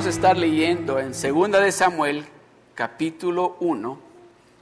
Vamos 0.00 0.14
a 0.14 0.16
estar 0.16 0.38
leyendo 0.38 0.98
en 0.98 1.12
Segunda 1.12 1.60
de 1.60 1.70
Samuel, 1.70 2.24
capítulo 2.74 3.58
1, 3.60 3.98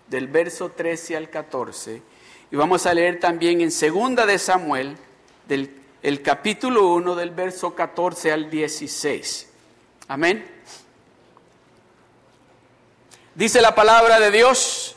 del 0.08 0.26
verso 0.26 0.70
13 0.70 1.16
al 1.16 1.30
14, 1.30 2.02
y 2.50 2.56
vamos 2.56 2.86
a 2.86 2.92
leer 2.92 3.20
también 3.20 3.60
en 3.60 3.70
Segunda 3.70 4.26
de 4.26 4.36
Samuel, 4.40 4.96
del 5.46 5.80
el 6.02 6.22
capítulo 6.22 6.92
1, 6.92 7.14
del 7.14 7.30
verso 7.30 7.76
14 7.76 8.32
al 8.32 8.50
16. 8.50 9.48
Amén. 10.08 10.44
Dice 13.36 13.62
la 13.62 13.76
palabra 13.76 14.18
de 14.18 14.32
Dios, 14.32 14.96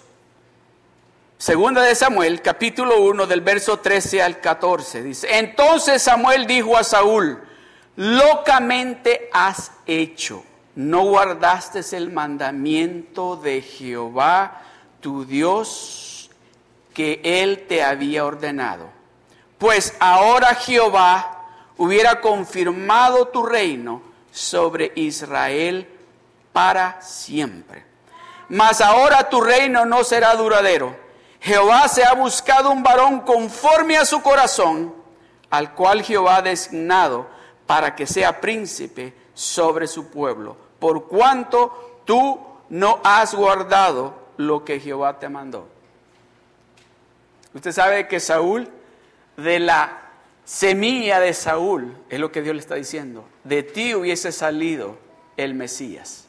Segunda 1.38 1.84
de 1.84 1.94
Samuel, 1.94 2.42
capítulo 2.42 3.00
1, 3.04 3.28
del 3.28 3.42
verso 3.42 3.78
13 3.78 4.24
al 4.24 4.42
14. 4.42 5.04
Dice, 5.04 5.38
entonces 5.38 6.02
Samuel 6.02 6.48
dijo 6.48 6.76
a 6.76 6.84
Saúl, 6.84 7.51
locamente 8.02 9.30
has 9.32 9.74
hecho, 9.86 10.44
no 10.74 11.04
guardaste 11.04 11.82
el 11.96 12.12
mandamiento 12.12 13.36
de 13.36 13.62
Jehová, 13.62 14.64
tu 15.02 15.24
Dios, 15.24 16.32
que 16.96 17.22
él 17.24 17.68
te 17.68 17.84
había 17.84 18.26
ordenado. 18.26 18.90
Pues 19.60 19.96
ahora 20.00 20.56
Jehová 20.56 21.46
hubiera 21.78 22.22
confirmado 22.22 23.28
tu 23.28 23.46
reino 23.46 24.02
sobre 24.32 24.92
Israel 24.96 25.88
para 26.54 27.04
siempre. 27.04 27.86
Mas 28.50 28.82
ahora 28.82 29.30
tu 29.30 29.42
reino 29.42 29.86
no 29.86 30.04
será 30.04 30.36
duradero. 30.36 30.98
Jehová 31.40 31.88
se 31.88 32.04
ha 32.04 32.14
buscado 32.14 32.72
un 32.72 32.82
varón 32.82 33.20
conforme 33.20 33.98
a 33.98 34.06
su 34.06 34.24
corazón, 34.24 34.92
al 35.52 35.76
cual 35.76 36.02
Jehová 36.02 36.38
ha 36.38 36.42
designado 36.42 37.41
para 37.72 37.96
que 37.96 38.06
sea 38.06 38.42
príncipe 38.42 39.14
sobre 39.34 39.88
su 39.88 40.08
pueblo, 40.08 40.58
por 40.78 41.08
cuanto 41.08 42.02
tú 42.04 42.38
no 42.68 43.00
has 43.02 43.34
guardado 43.34 44.14
lo 44.36 44.66
que 44.66 44.82
Jehová 44.82 45.18
te 45.20 45.30
mandó. 45.30 45.70
Usted 47.54 47.72
sabe 47.72 48.10
que 48.10 48.20
Saúl, 48.20 48.68
de 49.38 49.60
la 49.62 50.02
semilla 50.44 51.22
de 51.22 51.34
Saúl, 51.34 51.96
es 52.10 52.20
lo 52.20 52.30
que 52.30 52.42
Dios 52.42 52.56
le 52.56 52.60
está 52.60 52.76
diciendo, 52.76 53.24
de 53.46 53.64
ti 53.64 53.96
hubiese 53.96 54.34
salido 54.34 54.98
el 55.38 55.54
Mesías, 55.54 56.28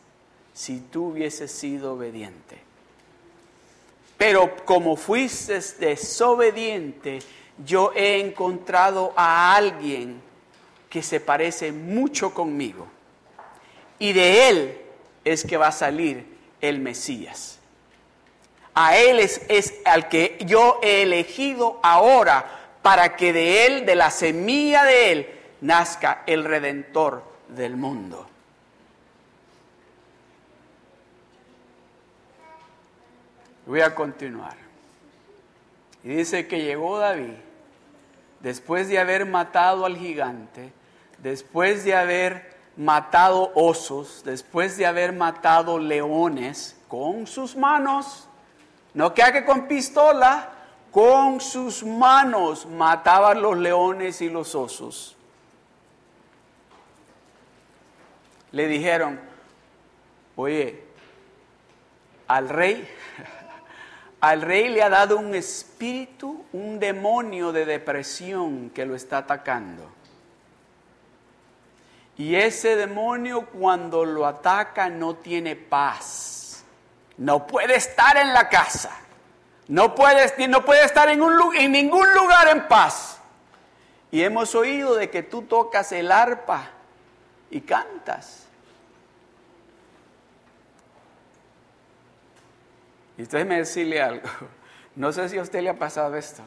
si 0.52 0.78
tú 0.78 1.06
hubieses 1.06 1.50
sido 1.50 1.94
obediente. 1.94 2.62
Pero 4.16 4.54
como 4.64 4.94
fuiste 4.94 5.58
desobediente, 5.80 7.18
yo 7.66 7.90
he 7.96 8.20
encontrado 8.20 9.12
a 9.16 9.56
alguien 9.56 10.30
que 10.92 11.02
se 11.02 11.20
parece 11.20 11.72
mucho 11.72 12.34
conmigo. 12.34 12.86
Y 13.98 14.12
de 14.12 14.50
él 14.50 14.80
es 15.24 15.42
que 15.42 15.56
va 15.56 15.68
a 15.68 15.72
salir 15.72 16.26
el 16.60 16.80
Mesías. 16.80 17.58
A 18.74 18.98
él 18.98 19.18
es, 19.18 19.40
es 19.48 19.80
al 19.86 20.10
que 20.10 20.36
yo 20.44 20.80
he 20.82 21.00
elegido 21.00 21.80
ahora 21.82 22.76
para 22.82 23.16
que 23.16 23.32
de 23.32 23.64
él, 23.64 23.86
de 23.86 23.94
la 23.94 24.10
semilla 24.10 24.84
de 24.84 25.12
él, 25.12 25.40
nazca 25.62 26.24
el 26.26 26.44
redentor 26.44 27.24
del 27.48 27.74
mundo. 27.74 28.28
Voy 33.64 33.80
a 33.80 33.94
continuar. 33.94 34.58
Y 36.04 36.08
dice 36.08 36.46
que 36.46 36.62
llegó 36.62 36.98
David, 36.98 37.32
después 38.40 38.88
de 38.88 38.98
haber 38.98 39.24
matado 39.24 39.86
al 39.86 39.96
gigante, 39.96 40.70
después 41.22 41.84
de 41.84 41.94
haber 41.94 42.52
matado 42.76 43.52
osos, 43.54 44.22
después 44.24 44.76
de 44.76 44.86
haber 44.86 45.12
matado 45.12 45.78
leones 45.78 46.76
con 46.88 47.26
sus 47.26 47.56
manos, 47.56 48.28
no 48.94 49.14
que 49.14 49.44
con 49.44 49.66
pistola, 49.68 50.50
con 50.90 51.40
sus 51.40 51.82
manos 51.84 52.66
mataba 52.66 53.34
los 53.34 53.56
leones 53.56 54.20
y 54.20 54.28
los 54.28 54.54
osos. 54.54 55.16
Le 58.50 58.66
dijeron, 58.66 59.18
oye, 60.36 60.84
al 62.28 62.50
rey, 62.50 62.86
al 64.20 64.42
rey 64.42 64.68
le 64.68 64.82
ha 64.82 64.90
dado 64.90 65.16
un 65.16 65.34
espíritu, 65.34 66.44
un 66.52 66.78
demonio 66.78 67.52
de 67.52 67.64
depresión 67.64 68.68
que 68.70 68.84
lo 68.84 68.94
está 68.94 69.18
atacando. 69.18 70.01
Y 72.16 72.34
ese 72.34 72.76
demonio 72.76 73.46
cuando 73.46 74.04
lo 74.04 74.26
ataca 74.26 74.88
no 74.88 75.16
tiene 75.16 75.56
paz. 75.56 76.64
No 77.16 77.46
puede 77.46 77.76
estar 77.76 78.16
en 78.16 78.32
la 78.32 78.48
casa. 78.48 78.98
No 79.68 79.94
puede, 79.94 80.48
no 80.48 80.64
puede 80.64 80.84
estar 80.84 81.08
en, 81.08 81.22
un, 81.22 81.56
en 81.56 81.72
ningún 81.72 82.12
lugar 82.14 82.48
en 82.48 82.68
paz. 82.68 83.18
Y 84.10 84.22
hemos 84.22 84.54
oído 84.54 84.94
de 84.94 85.08
que 85.08 85.22
tú 85.22 85.42
tocas 85.42 85.92
el 85.92 86.12
arpa 86.12 86.68
y 87.50 87.62
cantas. 87.62 88.46
Y 93.16 93.22
usted 93.22 93.46
me 93.46 93.58
decirle 93.58 94.02
algo. 94.02 94.28
No 94.94 95.10
sé 95.10 95.26
si 95.30 95.38
a 95.38 95.42
usted 95.42 95.62
le 95.62 95.70
ha 95.70 95.78
pasado 95.78 96.14
esto. 96.16 96.42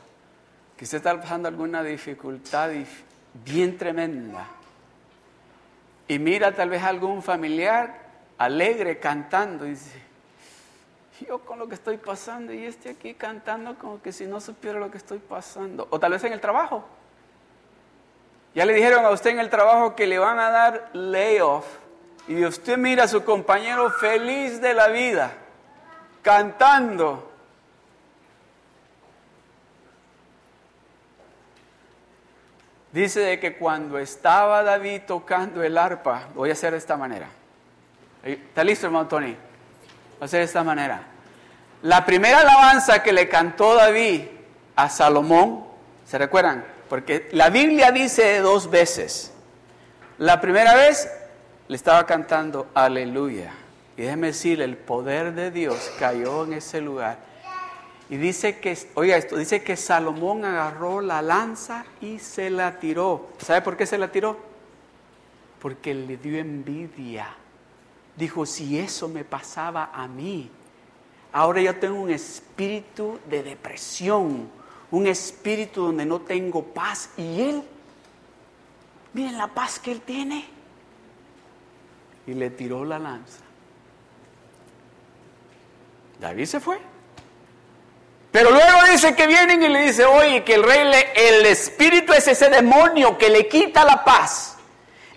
Que 0.77 0.83
usted 0.83 0.97
está 0.97 1.19
pasando 1.19 1.47
alguna 1.47 1.81
dificultad 1.81 2.69
bien 3.43 3.75
tremenda 3.75 4.45
y 6.07 6.19
mira 6.19 6.51
tal 6.53 6.69
vez 6.69 6.83
algún 6.83 7.21
familiar 7.21 8.05
alegre 8.37 8.99
cantando 8.99 9.65
y 9.65 9.71
dice, 9.71 10.01
yo 11.27 11.39
con 11.39 11.59
lo 11.59 11.67
que 11.67 11.75
estoy 11.75 11.97
pasando 11.97 12.53
y 12.53 12.65
este 12.65 12.89
aquí 12.89 13.13
cantando 13.13 13.75
como 13.75 14.01
que 14.01 14.11
si 14.11 14.25
no 14.25 14.41
supiera 14.41 14.79
lo 14.79 14.91
que 14.91 14.97
estoy 14.97 15.19
pasando. 15.19 15.87
O 15.89 15.99
tal 15.99 16.11
vez 16.11 16.23
en 16.23 16.33
el 16.33 16.41
trabajo. 16.41 16.83
Ya 18.53 18.65
le 18.65 18.73
dijeron 18.73 19.05
a 19.05 19.09
usted 19.09 19.31
en 19.31 19.39
el 19.39 19.49
trabajo 19.49 19.95
que 19.95 20.07
le 20.07 20.19
van 20.19 20.39
a 20.39 20.49
dar 20.49 20.89
layoff 20.93 21.65
y 22.27 22.43
usted 22.45 22.77
mira 22.77 23.03
a 23.03 23.07
su 23.07 23.23
compañero 23.23 23.91
feliz 23.91 24.61
de 24.61 24.73
la 24.73 24.87
vida, 24.87 25.31
cantando. 26.21 27.31
Dice 32.95 33.19
de 33.19 33.39
que 33.41 33.57
cuando 33.57 33.99
estaba 33.99 34.63
David 34.63 35.01
tocando 35.05 35.61
el 35.61 35.77
arpa, 35.77 36.29
voy 36.33 36.49
a 36.49 36.53
hacer 36.53 36.71
de 36.71 36.77
esta 36.77 36.95
manera. 36.95 37.27
¿Está 38.23 38.63
listo, 38.63 38.85
hermano 38.85 39.05
Tony? 39.09 39.33
Voy 39.33 40.21
a 40.21 40.23
hacer 40.23 40.39
de 40.39 40.45
esta 40.45 40.63
manera. 40.63 41.01
La 41.81 42.05
primera 42.05 42.39
alabanza 42.39 43.03
que 43.03 43.11
le 43.11 43.27
cantó 43.27 43.75
David 43.75 44.21
a 44.77 44.89
Salomón, 44.89 45.65
¿se 46.05 46.17
recuerdan? 46.17 46.63
Porque 46.87 47.27
la 47.33 47.49
Biblia 47.49 47.91
dice 47.91 48.39
dos 48.39 48.69
veces. 48.69 49.33
La 50.17 50.39
primera 50.39 50.73
vez 50.73 51.11
le 51.67 51.75
estaba 51.75 52.05
cantando 52.05 52.69
aleluya. 52.73 53.51
Y 53.97 54.03
déjeme 54.03 54.27
decirle, 54.27 54.63
el 54.63 54.77
poder 54.77 55.33
de 55.33 55.51
Dios 55.51 55.91
cayó 55.99 56.45
en 56.45 56.53
ese 56.53 56.79
lugar 56.79 57.17
y 58.09 58.17
dice 58.17 58.59
que, 58.59 58.77
oiga 58.93 59.17
esto, 59.17 59.35
dice 59.35 59.63
que 59.63 59.75
Salomón 59.75 60.45
agarró 60.45 61.01
la 61.01 61.21
lanza 61.21 61.85
y 62.01 62.19
se 62.19 62.51
la 62.51 62.79
tiró. 62.79 63.29
¿Sabe 63.39 63.61
por 63.61 63.75
qué 63.75 63.87
se 63.87 63.97
la 63.97 64.11
tiró? 64.11 64.37
Porque 65.59 65.93
le 65.95 66.17
dio 66.17 66.37
envidia. 66.37 67.35
Dijo, 68.15 68.45
si 68.45 68.77
eso 68.77 69.07
me 69.07 69.23
pasaba 69.23 69.89
a 69.91 70.07
mí, 70.07 70.51
ahora 71.33 71.61
yo 71.61 71.75
tengo 71.79 71.99
un 71.99 72.11
espíritu 72.11 73.19
de 73.27 73.41
depresión, 73.41 74.49
un 74.91 75.07
espíritu 75.07 75.87
donde 75.87 76.05
no 76.05 76.21
tengo 76.21 76.63
paz. 76.63 77.09
Y 77.17 77.41
él, 77.41 77.63
miren 79.13 79.35
la 79.35 79.47
paz 79.47 79.79
que 79.79 79.91
él 79.91 80.01
tiene. 80.01 80.45
Y 82.27 82.35
le 82.35 82.51
tiró 82.51 82.85
la 82.85 82.99
lanza. 82.99 83.41
David 86.19 86.45
se 86.45 86.59
fue. 86.59 86.94
Pero 88.35 88.51
luego 88.51 88.83
dice 88.91 89.15
que 89.15 89.27
vienen 89.27 89.63
y 89.63 89.69
le 89.69 89.83
dice, 89.83 90.03
oye, 90.03 90.43
que 90.43 90.55
el 90.55 90.63
rey, 90.63 90.81
el 91.15 91.45
espíritu 91.45 92.11
es 92.11 92.27
ese 92.27 92.49
demonio 92.49 93.17
que 93.17 93.29
le 93.29 93.47
quita 93.47 93.85
la 93.85 94.03
paz, 94.03 94.57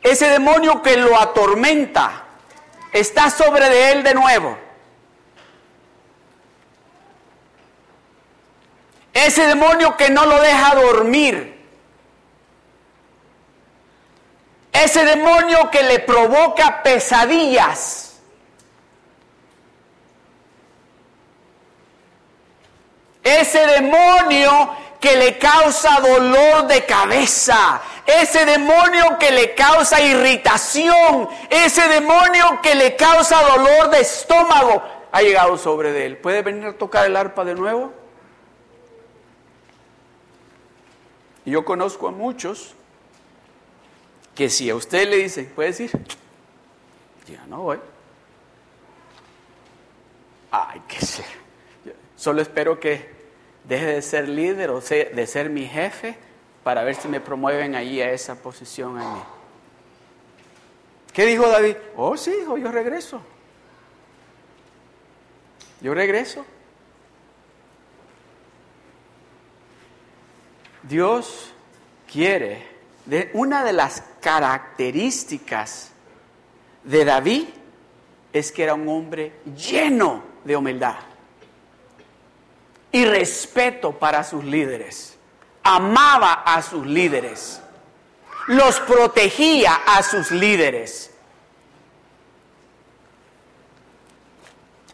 ese 0.04 0.28
demonio 0.28 0.80
que 0.82 0.96
lo 0.96 1.20
atormenta, 1.20 2.26
está 2.92 3.28
sobre 3.28 3.68
de 3.70 3.90
él 3.90 4.02
de 4.04 4.14
nuevo. 4.14 4.56
Ese 9.12 9.48
demonio 9.48 9.96
que 9.96 10.10
no 10.10 10.24
lo 10.24 10.40
deja 10.40 10.76
dormir. 10.76 11.60
Ese 14.72 15.04
demonio 15.04 15.72
que 15.72 15.82
le 15.82 15.98
provoca 15.98 16.84
pesadillas. 16.84 18.07
Ese 23.28 23.66
demonio 23.66 24.70
que 24.98 25.16
le 25.16 25.38
causa 25.38 26.00
dolor 26.00 26.66
de 26.66 26.86
cabeza, 26.86 27.80
ese 28.06 28.46
demonio 28.46 29.18
que 29.18 29.30
le 29.30 29.54
causa 29.54 30.00
irritación, 30.00 31.28
ese 31.50 31.88
demonio 31.88 32.60
que 32.62 32.74
le 32.74 32.96
causa 32.96 33.42
dolor 33.42 33.90
de 33.90 34.00
estómago, 34.00 34.82
ha 35.12 35.20
llegado 35.20 35.58
sobre 35.58 36.06
él. 36.06 36.16
¿Puede 36.16 36.42
venir 36.42 36.66
a 36.66 36.72
tocar 36.72 37.04
el 37.06 37.16
arpa 37.16 37.44
de 37.44 37.54
nuevo? 37.54 37.92
Yo 41.44 41.64
conozco 41.64 42.08
a 42.08 42.10
muchos 42.10 42.74
que 44.34 44.48
si 44.48 44.70
a 44.70 44.74
usted 44.74 45.08
le 45.08 45.16
dice, 45.16 45.44
¿puede 45.44 45.68
decir? 45.68 45.90
Ya 47.26 47.44
no 47.46 47.62
voy. 47.62 47.78
Ay, 50.50 50.80
qué 50.88 51.00
sé. 51.04 51.24
Solo 52.16 52.40
espero 52.40 52.80
que 52.80 53.17
deje 53.68 53.86
de 53.86 54.02
ser 54.02 54.28
líder 54.28 54.70
o 54.70 54.80
de 54.80 55.26
ser 55.26 55.50
mi 55.50 55.66
jefe 55.66 56.16
para 56.64 56.82
ver 56.84 56.94
si 56.94 57.06
me 57.06 57.20
promueven 57.20 57.74
ahí 57.74 58.00
a 58.00 58.10
esa 58.10 58.34
posición 58.34 58.98
a 58.98 59.14
mí. 59.14 59.20
¿Qué 61.12 61.26
dijo 61.26 61.46
David? 61.48 61.76
Oh, 61.96 62.16
sí, 62.16 62.32
hijo, 62.42 62.56
yo 62.56 62.72
regreso. 62.72 63.20
Yo 65.82 65.92
regreso. 65.92 66.44
Dios 70.82 71.52
quiere, 72.10 72.66
de 73.04 73.30
una 73.34 73.64
de 73.64 73.74
las 73.74 74.02
características 74.20 75.90
de 76.84 77.04
David 77.04 77.44
es 78.32 78.50
que 78.50 78.62
era 78.62 78.74
un 78.74 78.88
hombre 78.88 79.32
lleno 79.54 80.22
de 80.44 80.56
humildad 80.56 81.07
y 82.92 83.04
respeto 83.04 83.92
para 83.92 84.24
sus 84.24 84.44
líderes. 84.44 85.18
Amaba 85.62 86.32
a 86.32 86.62
sus 86.62 86.86
líderes. 86.86 87.60
Los 88.46 88.80
protegía 88.80 89.74
a 89.86 90.02
sus 90.02 90.30
líderes. 90.30 91.10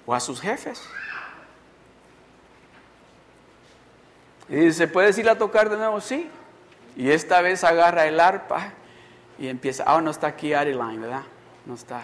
O 0.06 0.14
a 0.14 0.20
sus 0.20 0.40
jefes. 0.40 0.82
Y 4.48 4.56
dice, 4.56 4.88
¿puedes 4.88 5.16
ir 5.18 5.28
a 5.28 5.38
tocar 5.38 5.70
de 5.70 5.76
nuevo? 5.76 6.00
Sí. 6.00 6.28
Y 6.96 7.10
esta 7.10 7.40
vez 7.40 7.64
agarra 7.64 8.06
el 8.06 8.20
arpa 8.20 8.72
y 9.38 9.48
empieza. 9.48 9.84
Ah, 9.86 10.00
no 10.00 10.10
está 10.10 10.28
aquí 10.28 10.52
Adeline, 10.52 11.00
¿verdad? 11.00 11.22
No 11.64 11.74
está. 11.74 12.02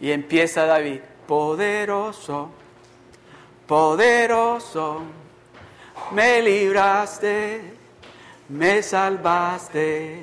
Y 0.00 0.10
empieza 0.10 0.66
David, 0.66 1.00
poderoso 1.26 2.50
poderoso, 3.66 5.02
me 6.12 6.40
libraste, 6.40 7.60
me 8.48 8.82
salvaste, 8.82 10.22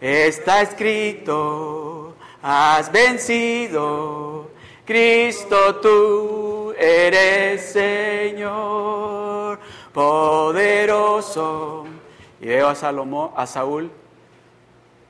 está 0.00 0.62
escrito, 0.62 2.14
has 2.42 2.92
vencido, 2.92 4.50
Cristo 4.84 5.76
tú 5.76 6.74
eres 6.78 7.72
Señor, 7.72 9.58
poderoso. 9.92 11.86
Y 12.40 12.46
veo 12.46 12.68
a, 12.68 12.74
Salomón, 12.74 13.32
a 13.34 13.46
Saúl, 13.46 13.90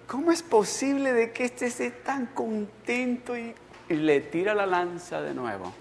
¿cómo 0.07 0.33
es 0.33 0.43
posible 0.43 1.13
de 1.13 1.33
que 1.33 1.45
este 1.45 1.67
esté 1.67 1.91
tan 1.91 2.27
contento 2.27 3.37
y 3.37 3.55
le 3.89 4.21
tira 4.21 4.55
la 4.55 4.65
lanza 4.65 5.21
de 5.21 5.35
nuevo? 5.35 5.73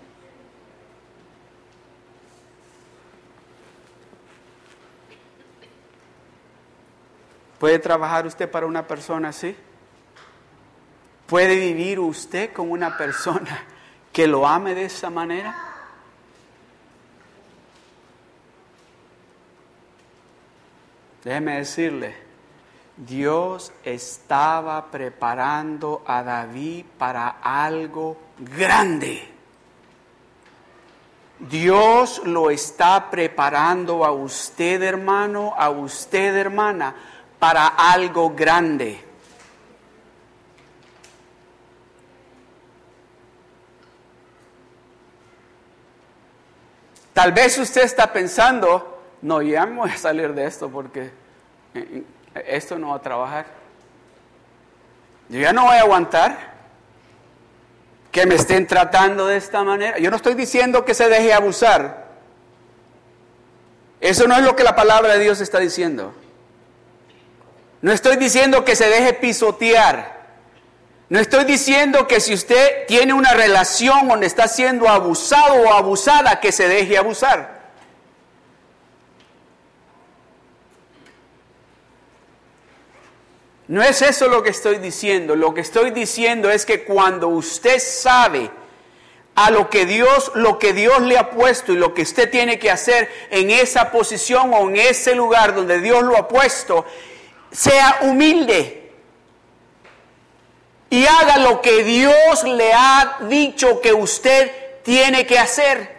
¿Puede 7.59 7.79
trabajar 7.79 8.27
usted 8.27 8.49
para 8.49 8.65
una 8.65 8.85
persona 8.85 9.29
así? 9.29 9.55
¿Puede 11.25 11.55
vivir 11.59 11.99
usted 11.99 12.53
con 12.53 12.71
una 12.71 12.97
persona 12.97 13.65
que 14.13 14.27
lo 14.27 14.47
ame 14.47 14.75
de 14.75 14.85
esa 14.85 15.09
manera? 15.09 15.55
Déjeme 21.23 21.57
decirle, 21.57 22.15
Dios 22.95 23.73
estaba 23.83 24.89
preparando 24.89 26.01
a 26.07 26.23
David 26.23 26.85
para 26.97 27.27
algo 27.41 28.17
grande. 28.37 29.27
Dios 31.39 32.21
lo 32.23 32.49
está 32.49 33.11
preparando 33.11 34.05
a 34.05 34.11
usted, 34.11 34.81
hermano, 34.81 35.53
a 35.57 35.69
usted, 35.69 36.35
hermana, 36.35 36.95
para 37.39 37.67
algo 37.67 38.31
grande. 38.35 39.07
Tal 47.13 47.31
vez 47.31 47.57
usted 47.57 47.81
está 47.81 48.13
pensando, 48.13 49.01
no, 49.23 49.41
ya 49.41 49.65
me 49.65 49.77
voy 49.77 49.89
a 49.89 49.97
salir 49.97 50.33
de 50.35 50.45
esto 50.45 50.69
porque 50.69 51.11
eh, 51.73 52.03
eh, 52.35 52.43
esto 52.47 52.77
no 52.77 52.89
va 52.89 52.97
a 52.97 53.01
trabajar. 53.01 53.47
Yo 55.29 55.39
ya 55.39 55.51
no 55.51 55.63
voy 55.63 55.77
a 55.77 55.81
aguantar 55.81 56.37
que 58.11 58.25
me 58.27 58.35
estén 58.35 58.67
tratando 58.67 59.25
de 59.25 59.37
esta 59.37 59.63
manera. 59.63 59.97
Yo 59.97 60.11
no 60.11 60.15
estoy 60.15 60.35
diciendo 60.35 60.85
que 60.85 60.93
se 60.93 61.09
deje 61.09 61.33
abusar. 61.33 62.05
Eso 63.99 64.27
no 64.27 64.35
es 64.35 64.43
lo 64.43 64.55
que 64.55 64.63
la 64.63 64.75
palabra 64.75 65.13
de 65.13 65.19
Dios 65.19 65.41
está 65.41 65.57
diciendo. 65.57 66.13
No 67.81 67.91
estoy 67.91 68.17
diciendo 68.17 68.65
que 68.65 68.75
se 68.75 68.89
deje 68.89 69.13
pisotear. 69.13 70.17
No 71.09 71.19
estoy 71.19 71.45
diciendo 71.45 72.07
que 72.07 72.19
si 72.19 72.33
usted 72.33 72.85
tiene 72.87 73.13
una 73.13 73.33
relación 73.33 74.07
donde 74.07 74.27
está 74.27 74.47
siendo 74.47 74.89
abusado 74.89 75.53
o 75.55 75.73
abusada, 75.73 76.39
que 76.39 76.51
se 76.51 76.67
deje 76.67 76.97
abusar. 76.97 77.57
No 83.67 83.83
es 83.83 84.01
eso 84.01 84.27
lo 84.27 84.43
que 84.43 84.49
estoy 84.49 84.77
diciendo. 84.77 85.35
Lo 85.35 85.53
que 85.53 85.61
estoy 85.61 85.91
diciendo 85.91 86.49
es 86.49 86.65
que 86.65 86.83
cuando 86.83 87.27
usted 87.27 87.79
sabe 87.79 88.49
a 89.35 89.51
lo 89.51 89.69
que 89.69 89.85
Dios, 89.85 90.31
lo 90.35 90.57
que 90.57 90.73
Dios 90.73 91.01
le 91.01 91.17
ha 91.17 91.29
puesto 91.31 91.71
y 91.71 91.75
lo 91.75 91.93
que 91.93 92.01
usted 92.01 92.29
tiene 92.31 92.59
que 92.59 92.71
hacer 92.71 93.09
en 93.29 93.51
esa 93.51 93.91
posición 93.91 94.53
o 94.53 94.69
en 94.69 94.77
ese 94.77 95.15
lugar 95.15 95.53
donde 95.53 95.79
Dios 95.79 96.01
lo 96.03 96.17
ha 96.17 96.27
puesto, 96.27 96.85
sea 97.51 97.99
humilde 98.01 98.91
y 100.89 101.05
haga 101.05 101.37
lo 101.37 101.61
que 101.61 101.83
Dios 101.83 102.43
le 102.43 102.73
ha 102.73 103.19
dicho 103.29 103.81
que 103.81 103.93
usted 103.93 104.51
tiene 104.83 105.25
que 105.25 105.37
hacer. 105.37 105.97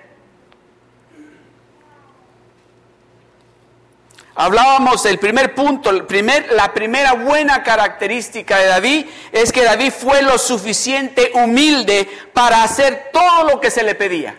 Hablábamos 4.34 5.02
del 5.02 5.18
primer 5.18 5.52
punto, 5.54 5.90
el 5.90 6.06
primer, 6.06 6.52
la 6.52 6.72
primera 6.72 7.14
buena 7.14 7.64
característica 7.64 8.58
de 8.58 8.66
David 8.66 9.06
es 9.32 9.50
que 9.50 9.64
David 9.64 9.90
fue 9.90 10.22
lo 10.22 10.38
suficiente 10.38 11.32
humilde 11.34 12.08
para 12.32 12.62
hacer 12.62 13.10
todo 13.12 13.50
lo 13.50 13.60
que 13.60 13.70
se 13.72 13.82
le 13.82 13.96
pedía. 13.96 14.36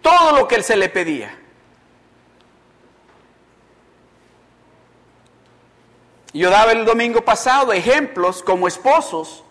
Todo 0.00 0.32
lo 0.32 0.48
que 0.48 0.62
se 0.62 0.74
le 0.74 0.88
pedía. 0.88 1.39
Yo 6.32 6.50
daba 6.50 6.72
el 6.72 6.84
domingo 6.84 7.22
pasado 7.22 7.72
ejemplos 7.72 8.42
como 8.42 8.68
esposos, 8.68 9.42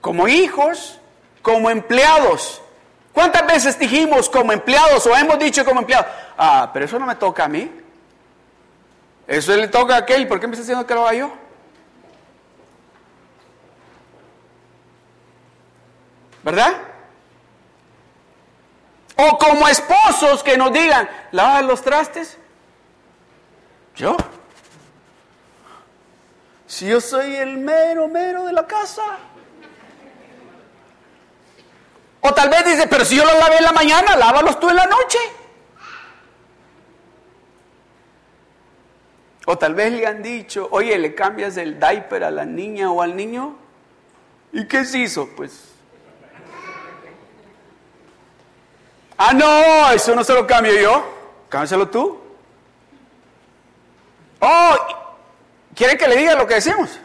como 0.00 0.28
hijos, 0.28 0.98
como 1.42 1.68
empleados. 1.68 2.62
¿Cuántas 3.12 3.46
veces 3.46 3.78
dijimos 3.78 4.28
como 4.28 4.52
empleados 4.52 5.06
o 5.06 5.16
hemos 5.16 5.38
dicho 5.38 5.64
como 5.64 5.80
empleados? 5.80 6.06
Ah, 6.36 6.70
pero 6.72 6.86
eso 6.86 6.98
no 6.98 7.06
me 7.06 7.16
toca 7.16 7.44
a 7.44 7.48
mí. 7.48 7.70
Eso 9.26 9.56
le 9.56 9.68
toca 9.68 9.94
a 9.94 9.98
aquel. 9.98 10.26
¿Por 10.28 10.40
qué 10.40 10.46
me 10.46 10.52
está 10.52 10.62
diciendo 10.62 10.86
que 10.86 10.94
lo 10.94 11.02
haga 11.02 11.14
yo? 11.14 11.32
¿Verdad? 16.42 16.74
O 19.16 19.38
como 19.38 19.66
esposos 19.66 20.42
que 20.42 20.56
nos 20.56 20.72
digan, 20.72 21.08
¿lavas 21.32 21.64
los 21.64 21.82
trastes? 21.82 22.38
¿Yo? 23.96 24.16
Si 26.66 26.86
yo 26.86 27.00
soy 27.00 27.36
el 27.36 27.58
mero, 27.58 28.08
mero 28.08 28.44
de 28.44 28.52
la 28.52 28.66
casa. 28.66 29.02
O 32.20 32.34
tal 32.34 32.48
vez 32.48 32.64
dice, 32.64 32.88
pero 32.88 33.04
si 33.04 33.16
yo 33.16 33.24
los 33.24 33.38
lavé 33.38 33.58
en 33.58 33.64
la 33.64 33.72
mañana, 33.72 34.16
lávalos 34.16 34.58
tú 34.58 34.68
en 34.68 34.76
la 34.76 34.86
noche. 34.86 35.18
O 39.46 39.56
tal 39.56 39.74
vez 39.74 39.92
le 39.92 40.06
han 40.06 40.24
dicho, 40.24 40.68
oye, 40.72 40.98
le 40.98 41.14
cambias 41.14 41.56
el 41.56 41.78
diaper 41.78 42.24
a 42.24 42.32
la 42.32 42.44
niña 42.44 42.90
o 42.90 43.00
al 43.00 43.14
niño. 43.14 43.56
¿Y 44.52 44.66
qué 44.66 44.84
se 44.84 44.98
hizo? 44.98 45.28
Pues. 45.36 45.70
Ah, 49.16 49.32
no, 49.32 49.92
eso 49.92 50.16
no 50.16 50.24
se 50.24 50.34
lo 50.34 50.46
cambio 50.48 50.72
yo. 50.80 51.04
Cámbiaselo 51.48 51.88
tú. 51.88 52.20
Oh, 54.40 55.05
¿quieren 55.76 55.96
que 55.96 56.08
le 56.08 56.16
diga 56.16 56.34
lo 56.34 56.46
que 56.46 56.54
decimos? 56.54 56.98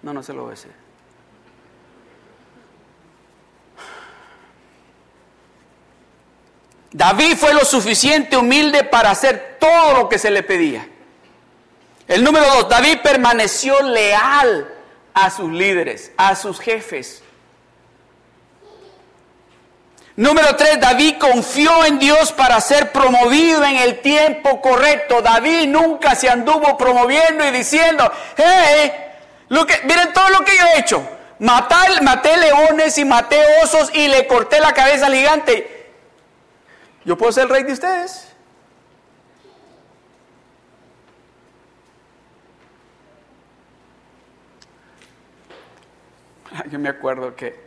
No, 0.00 0.14
no 0.14 0.22
se 0.22 0.32
lo 0.32 0.42
voy 0.42 0.48
a 0.48 0.54
decir. 0.54 0.72
David 6.92 7.36
fue 7.36 7.52
lo 7.52 7.64
suficiente 7.64 8.36
humilde 8.36 8.84
para 8.84 9.10
hacer 9.10 9.56
todo 9.58 9.94
lo 9.94 10.08
que 10.08 10.16
se 10.16 10.30
le 10.30 10.44
pedía. 10.44 10.88
El 12.06 12.22
número 12.22 12.46
dos, 12.46 12.68
David 12.68 12.98
permaneció 13.02 13.82
leal 13.82 14.72
a 15.12 15.28
sus 15.30 15.50
líderes, 15.50 16.12
a 16.16 16.36
sus 16.36 16.60
jefes. 16.60 17.23
Número 20.16 20.54
tres, 20.54 20.78
David 20.78 21.16
confió 21.18 21.84
en 21.84 21.98
Dios 21.98 22.32
para 22.32 22.60
ser 22.60 22.92
promovido 22.92 23.64
en 23.64 23.76
el 23.76 24.00
tiempo 24.00 24.60
correcto. 24.60 25.20
David 25.22 25.66
nunca 25.66 26.14
se 26.14 26.28
anduvo 26.28 26.76
promoviendo 26.76 27.44
y 27.44 27.50
diciendo, 27.50 28.10
hey, 28.36 28.92
lo 29.48 29.66
miren 29.84 30.12
todo 30.12 30.30
lo 30.30 30.44
que 30.44 30.56
yo 30.56 30.64
he 30.66 30.78
hecho. 30.78 31.02
Maté 31.40 32.36
leones 32.36 32.96
y 32.96 33.04
maté 33.04 33.44
osos 33.62 33.90
y 33.92 34.06
le 34.06 34.28
corté 34.28 34.60
la 34.60 34.72
cabeza 34.72 35.06
al 35.06 35.14
gigante. 35.14 35.90
Yo 37.04 37.18
puedo 37.18 37.32
ser 37.32 37.44
el 37.44 37.50
rey 37.50 37.64
de 37.64 37.72
ustedes. 37.72 38.28
Yo 46.70 46.78
me 46.78 46.88
acuerdo 46.88 47.34
que 47.34 47.63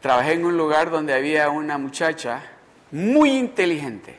trabajé 0.00 0.32
en 0.32 0.44
un 0.44 0.56
lugar 0.56 0.90
donde 0.90 1.14
había 1.14 1.50
una 1.50 1.78
muchacha 1.78 2.42
muy 2.90 3.30
inteligente, 3.36 4.18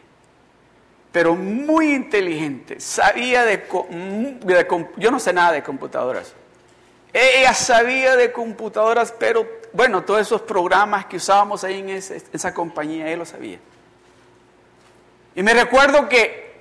pero 1.11 1.35
muy 1.35 1.93
inteligente. 1.93 2.79
Sabía 2.79 3.43
de, 3.43 3.65
yo 4.97 5.11
no 5.11 5.19
sé 5.19 5.33
nada 5.33 5.51
de 5.51 5.63
computadoras. 5.63 6.33
Ella 7.13 7.53
sabía 7.53 8.15
de 8.15 8.31
computadoras, 8.31 9.13
pero 9.17 9.45
bueno, 9.73 10.03
todos 10.03 10.21
esos 10.21 10.41
programas 10.41 11.05
que 11.07 11.17
usábamos 11.17 11.63
ahí 11.63 11.79
en 11.79 11.89
esa, 11.89 12.53
compañía, 12.53 13.07
ella 13.07 13.17
lo 13.17 13.25
sabía. 13.25 13.59
Y 15.35 15.43
me 15.43 15.53
recuerdo 15.53 16.07
que 16.07 16.51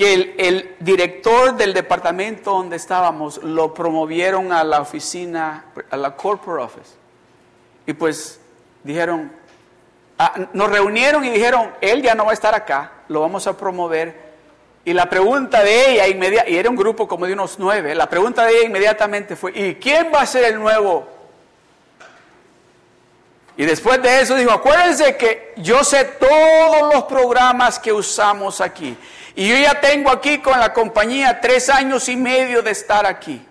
que 0.00 0.34
el, 0.38 0.76
director 0.80 1.54
del 1.56 1.74
departamento 1.74 2.52
donde 2.52 2.76
estábamos 2.76 3.42
lo 3.42 3.74
promovieron 3.74 4.50
a 4.50 4.64
la 4.64 4.80
oficina, 4.80 5.66
a 5.90 5.96
la 5.98 6.16
corporate 6.16 6.64
office. 6.64 6.94
Y 7.86 7.92
pues 7.92 8.39
dijeron, 8.82 9.32
ah, 10.18 10.34
nos 10.52 10.70
reunieron 10.70 11.24
y 11.24 11.30
dijeron, 11.30 11.72
él 11.80 12.02
ya 12.02 12.14
no 12.14 12.24
va 12.24 12.30
a 12.30 12.34
estar 12.34 12.54
acá, 12.54 12.92
lo 13.08 13.20
vamos 13.20 13.46
a 13.46 13.56
promover. 13.56 14.30
Y 14.84 14.92
la 14.94 15.10
pregunta 15.10 15.62
de 15.62 15.92
ella, 15.92 16.08
inmediata, 16.08 16.48
y 16.48 16.56
era 16.56 16.70
un 16.70 16.76
grupo 16.76 17.06
como 17.06 17.26
de 17.26 17.34
unos 17.34 17.58
nueve, 17.58 17.94
la 17.94 18.08
pregunta 18.08 18.44
de 18.44 18.52
ella 18.52 18.66
inmediatamente 18.66 19.36
fue, 19.36 19.52
¿y 19.54 19.74
quién 19.74 20.10
va 20.12 20.22
a 20.22 20.26
ser 20.26 20.44
el 20.44 20.58
nuevo? 20.58 21.06
Y 23.56 23.66
después 23.66 24.00
de 24.00 24.22
eso 24.22 24.36
dijo, 24.36 24.52
acuérdense 24.52 25.16
que 25.18 25.52
yo 25.58 25.84
sé 25.84 26.04
todos 26.04 26.94
los 26.94 27.04
programas 27.04 27.78
que 27.78 27.92
usamos 27.92 28.60
aquí. 28.62 28.96
Y 29.34 29.48
yo 29.48 29.56
ya 29.56 29.80
tengo 29.80 30.10
aquí 30.10 30.38
con 30.38 30.58
la 30.58 30.72
compañía 30.72 31.40
tres 31.42 31.68
años 31.68 32.08
y 32.08 32.16
medio 32.16 32.62
de 32.62 32.70
estar 32.70 33.04
aquí. 33.04 33.44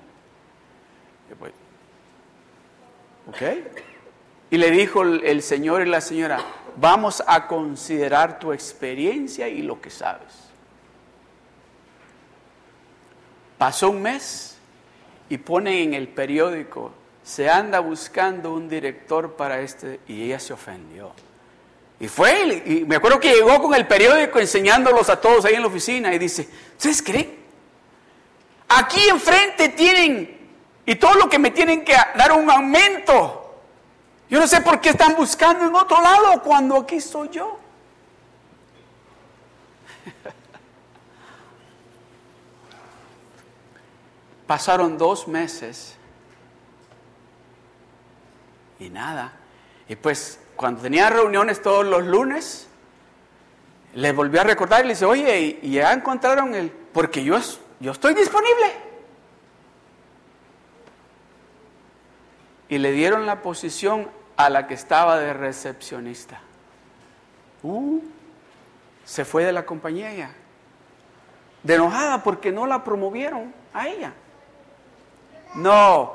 ¿Ok? 3.27 3.41
Y 4.51 4.57
le 4.57 4.71
dijo 4.71 5.03
el 5.03 5.41
señor 5.41 5.85
y 5.85 5.89
la 5.89 6.01
señora, 6.01 6.39
vamos 6.77 7.23
a 7.25 7.47
considerar 7.47 8.39
tu 8.39 8.53
experiencia 8.53 9.47
y 9.47 9.61
lo 9.61 9.79
que 9.81 9.89
sabes. 9.89 10.49
Pasó 13.57 13.89
un 13.89 14.01
mes 14.01 14.57
y 15.29 15.37
pone 15.37 15.83
en 15.83 15.93
el 15.93 16.07
periódico, 16.07 16.91
se 17.23 17.49
anda 17.49 17.79
buscando 17.79 18.53
un 18.53 18.69
director 18.69 19.35
para 19.35 19.59
este, 19.59 19.99
y 20.07 20.23
ella 20.23 20.39
se 20.39 20.53
ofendió. 20.53 21.11
Y 21.99 22.07
fue, 22.07 22.63
y 22.65 22.85
me 22.85 22.95
acuerdo 22.95 23.19
que 23.19 23.33
llegó 23.33 23.61
con 23.61 23.73
el 23.75 23.85
periódico 23.85 24.39
enseñándolos 24.39 25.09
a 25.09 25.19
todos 25.19 25.43
ahí 25.43 25.55
en 25.55 25.61
la 25.61 25.67
oficina 25.67 26.13
y 26.13 26.17
dice, 26.17 26.47
¿ustedes 26.77 27.01
creen? 27.01 27.37
Aquí 28.69 29.01
enfrente 29.09 29.69
tienen, 29.69 30.39
y 30.85 30.95
todo 30.95 31.15
lo 31.15 31.29
que 31.29 31.37
me 31.37 31.51
tienen 31.51 31.83
que 31.83 31.93
dar 31.93 32.31
un 32.31 32.49
aumento. 32.49 33.38
Yo 34.29 34.39
no 34.39 34.47
sé 34.47 34.61
por 34.61 34.79
qué 34.79 34.89
están 34.89 35.15
buscando 35.15 35.65
en 35.65 35.73
otro 35.73 35.99
lado 36.01 36.41
cuando 36.43 36.77
aquí 36.77 36.97
estoy 36.97 37.29
yo. 37.29 37.57
Pasaron 44.47 44.97
dos 44.99 45.27
meses 45.27 45.95
y 48.79 48.89
nada. 48.89 49.33
Y 49.87 49.95
pues 49.95 50.39
cuando 50.55 50.81
tenía 50.81 51.09
reuniones 51.09 51.61
todos 51.61 51.85
los 51.85 52.03
lunes, 52.03 52.67
le 53.95 54.11
volvió 54.11 54.41
a 54.41 54.43
recordar 54.43 54.81
y 54.81 54.83
le 54.87 54.93
dice, 54.93 55.05
oye, 55.05 55.59
y, 55.61 55.71
ya 55.71 55.91
encontraron 55.91 56.53
el, 56.53 56.69
porque 56.69 57.23
yo, 57.23 57.39
yo 57.79 57.91
estoy 57.91 58.13
disponible. 58.13 58.89
Y 62.69 62.77
le 62.77 62.91
dieron 62.91 63.25
la 63.25 63.41
posición 63.41 64.18
a 64.39 64.49
la 64.49 64.67
que 64.67 64.73
estaba 64.73 65.19
de 65.19 65.33
recepcionista. 65.33 66.39
Uh, 67.61 67.99
se 69.03 69.25
fue 69.25 69.43
de 69.43 69.51
la 69.51 69.65
compañía 69.65 70.13
ella. 70.13 70.31
De 71.61 71.75
enojada 71.75 72.23
porque 72.23 72.49
no 72.49 72.65
la 72.65 72.85
promovieron 72.85 73.53
a 73.73 73.89
ella. 73.89 74.13
No, 75.55 76.13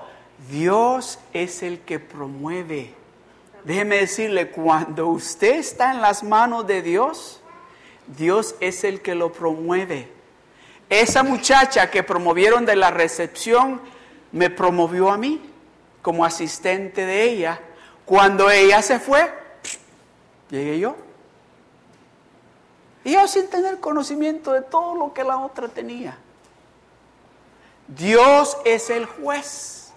Dios 0.49 1.19
es 1.35 1.63
el 1.63 1.81
que 1.81 1.99
promueve. 1.99 2.95
Déjeme 3.63 3.97
decirle, 3.97 4.51
cuando 4.51 5.09
usted 5.09 5.57
está 5.57 5.93
en 5.93 6.01
las 6.01 6.25
manos 6.25 6.67
de 6.67 6.81
Dios, 6.81 7.43
Dios 8.07 8.55
es 8.61 8.85
el 8.85 9.03
que 9.03 9.15
lo 9.15 9.33
promueve. 9.33 10.11
Esa 10.89 11.23
muchacha 11.23 11.91
que 11.91 12.03
promovieron 12.03 12.65
de 12.65 12.77
la 12.77 12.91
recepción 12.91 13.83
me 14.33 14.49
promovió 14.49 15.11
a 15.11 15.19
mí 15.19 15.43
como 16.01 16.25
asistente 16.25 17.05
de 17.05 17.23
ella. 17.25 17.61
Cuando 18.05 18.51
ella 18.51 18.83
se 18.83 18.99
fue, 18.99 19.33
llegué 20.51 20.79
yo. 20.79 20.97
Y 23.05 23.13
yo 23.13 23.29
sin 23.29 23.49
tener 23.49 23.81
conocimiento 23.81 24.53
de 24.53 24.63
todo 24.63 24.95
lo 24.95 25.13
que 25.13 25.25
la 25.25 25.39
otra 25.39 25.69
tenía. 25.69 26.17
Dios 27.89 28.57
es 28.65 28.91
el 28.91 29.07
juez. 29.07 29.93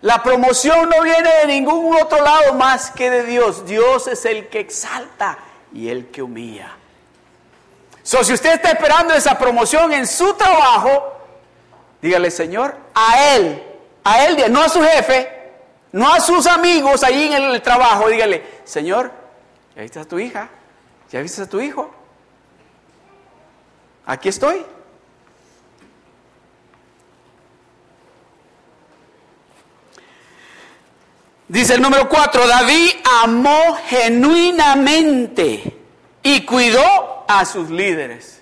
La 0.00 0.22
promoción 0.22 0.88
no 0.88 1.02
viene 1.02 1.28
de 1.40 1.46
ningún 1.46 1.94
otro 2.00 2.22
lado 2.22 2.54
más 2.54 2.90
que 2.90 3.10
de 3.10 3.24
Dios. 3.24 3.66
Dios 3.66 4.06
es 4.06 4.24
el 4.24 4.48
que 4.48 4.60
exalta 4.60 5.38
y 5.72 5.88
el 5.88 6.10
que 6.10 6.22
humilla. 6.22 6.76
So, 8.02 8.24
si 8.24 8.32
usted 8.32 8.54
está 8.54 8.70
esperando 8.70 9.12
esa 9.12 9.36
promoción 9.38 9.92
en 9.92 10.06
su 10.06 10.34
trabajo, 10.34 11.12
dígale, 12.00 12.30
Señor, 12.30 12.76
a 12.94 13.34
Él, 13.34 13.62
a 14.04 14.24
Él, 14.24 14.50
no 14.50 14.62
a 14.62 14.68
su 14.68 14.82
jefe, 14.82 15.39
no 15.92 16.12
a 16.12 16.20
sus 16.20 16.46
amigos 16.46 17.02
allí 17.02 17.24
en 17.24 17.42
el 17.42 17.62
trabajo, 17.62 18.08
dígale, 18.08 18.60
Señor, 18.64 19.12
¿ya 19.74 19.82
viste 19.82 19.98
a 19.98 20.04
tu 20.04 20.18
hija? 20.18 20.48
¿Ya 21.10 21.20
viste 21.20 21.42
a 21.42 21.48
tu 21.48 21.60
hijo? 21.60 21.90
Aquí 24.06 24.28
estoy. 24.28 24.64
Dice 31.48 31.74
el 31.74 31.82
número 31.82 32.08
4, 32.08 32.46
David 32.46 32.90
amó 33.22 33.76
genuinamente 33.86 35.76
y 36.22 36.44
cuidó 36.46 37.24
a 37.26 37.44
sus 37.44 37.70
líderes. 37.70 38.40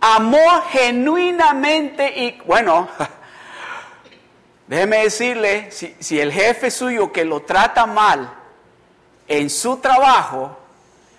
Amó 0.00 0.62
genuinamente 0.70 2.20
y, 2.20 2.40
bueno, 2.46 2.88
déjeme 4.70 5.02
decirle, 5.02 5.70
si, 5.70 6.18
el 6.18 6.32
jefe 6.32 6.70
suyo 6.70 7.12
que 7.12 7.26
lo 7.26 7.40
trata 7.42 7.84
mal 7.84 8.32
en 9.28 9.50
su 9.50 9.76
trabajo, 9.76 10.56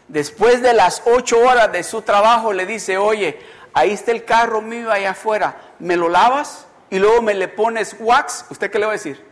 después 0.08 0.64
de 0.64 0.74
las 0.74 1.04
ocho 1.06 1.38
horas 1.40 1.72
de 1.72 1.84
su 1.84 2.02
trabajo 2.02 2.52
le 2.52 2.66
dice, 2.66 2.98
oye, 2.98 3.40
ahí 3.74 3.92
está 3.92 4.12
el 4.12 4.26
carro 4.26 4.62
mío 4.62 4.92
allá 4.92 5.12
afuera, 5.12 5.56
¿me 5.78 5.96
lo 5.96 6.10
lavas? 6.10 6.66
y 6.92 7.00
luego 7.00 7.22
me 7.22 7.34
le 7.34 7.48
pones 7.48 7.96
wax, 8.00 8.46
¿usted 8.50 8.70
qué 8.70 8.78
le 8.78 8.86
va 8.86 8.92
a 8.92 8.96
decir? 8.96 9.26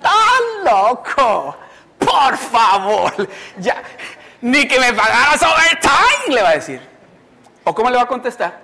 ¡Tan 0.00 0.64
loco! 0.64 1.56
Por 1.98 2.36
favor, 2.36 3.28
ya, 3.58 3.82
ni 4.40 4.66
que 4.66 4.80
me 4.80 4.92
pagaras 4.92 5.42
overtime, 5.42 6.34
le 6.34 6.42
va 6.42 6.48
a 6.50 6.54
decir. 6.54 6.80
¿O 7.62 7.74
cómo 7.74 7.90
le 7.90 7.96
va 7.96 8.02
a 8.02 8.08
contestar? 8.08 8.63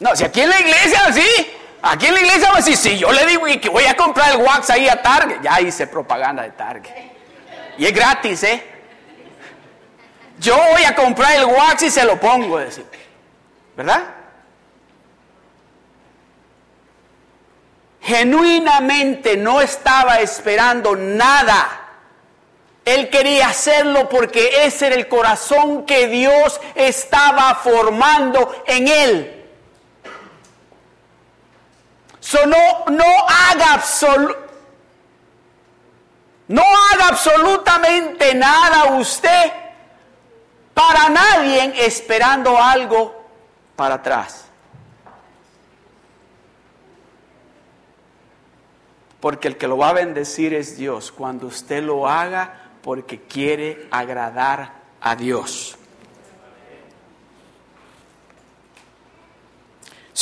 No, 0.00 0.16
si 0.16 0.24
aquí 0.24 0.40
en 0.40 0.50
la 0.50 0.60
iglesia 0.60 1.12
sí, 1.12 1.56
Aquí 1.82 2.06
en 2.06 2.14
la 2.14 2.20
iglesia 2.20 2.50
a 2.52 2.56
decir, 2.56 2.76
si 2.76 2.98
yo 2.98 3.10
le 3.10 3.26
digo 3.26 3.46
que 3.60 3.68
voy 3.70 3.86
a 3.86 3.96
comprar 3.96 4.32
el 4.32 4.42
wax 4.42 4.68
ahí 4.70 4.86
a 4.88 5.00
Target, 5.00 5.40
ya 5.42 5.60
hice 5.60 5.86
propaganda 5.86 6.42
de 6.42 6.50
Target. 6.50 6.90
Y 7.78 7.86
es 7.86 7.94
gratis, 7.94 8.42
¿eh? 8.42 8.62
Yo 10.38 10.56
voy 10.72 10.84
a 10.84 10.94
comprar 10.94 11.32
el 11.36 11.46
wax 11.46 11.82
y 11.84 11.90
se 11.90 12.04
lo 12.04 12.20
pongo, 12.20 12.58
decir. 12.58 12.84
¿verdad? 13.76 14.02
Genuinamente 18.02 19.36
no 19.38 19.62
estaba 19.62 20.20
esperando 20.20 20.96
nada. 20.96 21.76
Él 22.84 23.08
quería 23.08 23.48
hacerlo 23.48 24.08
porque 24.08 24.64
ese 24.64 24.88
era 24.88 24.96
el 24.96 25.08
corazón 25.08 25.86
que 25.86 26.08
Dios 26.08 26.60
estaba 26.74 27.54
formando 27.54 28.64
en 28.66 28.88
él. 28.88 29.39
No, 32.32 32.84
no 32.94 33.04
haga 33.28 33.82
no 36.48 36.62
haga 36.62 37.08
absolutamente 37.08 38.34
nada 38.34 38.96
usted 38.96 39.52
para 40.74 41.08
nadie 41.08 41.84
esperando 41.84 42.56
algo 42.56 43.24
para 43.76 43.96
atrás. 43.96 44.46
Porque 49.20 49.48
el 49.48 49.56
que 49.56 49.68
lo 49.68 49.76
va 49.76 49.90
a 49.90 49.92
bendecir 49.92 50.54
es 50.54 50.76
Dios 50.76 51.12
cuando 51.12 51.46
usted 51.46 51.82
lo 51.82 52.08
haga 52.08 52.70
porque 52.82 53.20
quiere 53.20 53.88
agradar 53.90 54.72
a 55.00 55.14
Dios. 55.14 55.76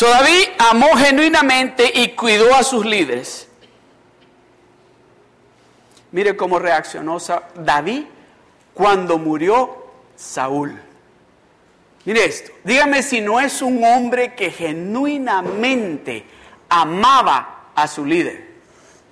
David 0.06 0.48
amó 0.58 0.94
genuinamente 0.96 1.90
y 1.92 2.10
cuidó 2.10 2.54
a 2.54 2.62
sus 2.62 2.86
líderes. 2.86 3.48
Mire 6.12 6.36
cómo 6.36 6.58
reaccionó 6.58 7.18
David 7.56 8.04
cuando 8.74 9.18
murió 9.18 9.86
Saúl. 10.16 10.80
Mire 12.04 12.24
esto, 12.24 12.52
dígame 12.64 13.02
si 13.02 13.20
no 13.20 13.40
es 13.40 13.60
un 13.60 13.84
hombre 13.84 14.34
que 14.34 14.50
genuinamente 14.50 16.24
amaba 16.68 17.70
a 17.74 17.88
su 17.88 18.06
líder. 18.06 18.46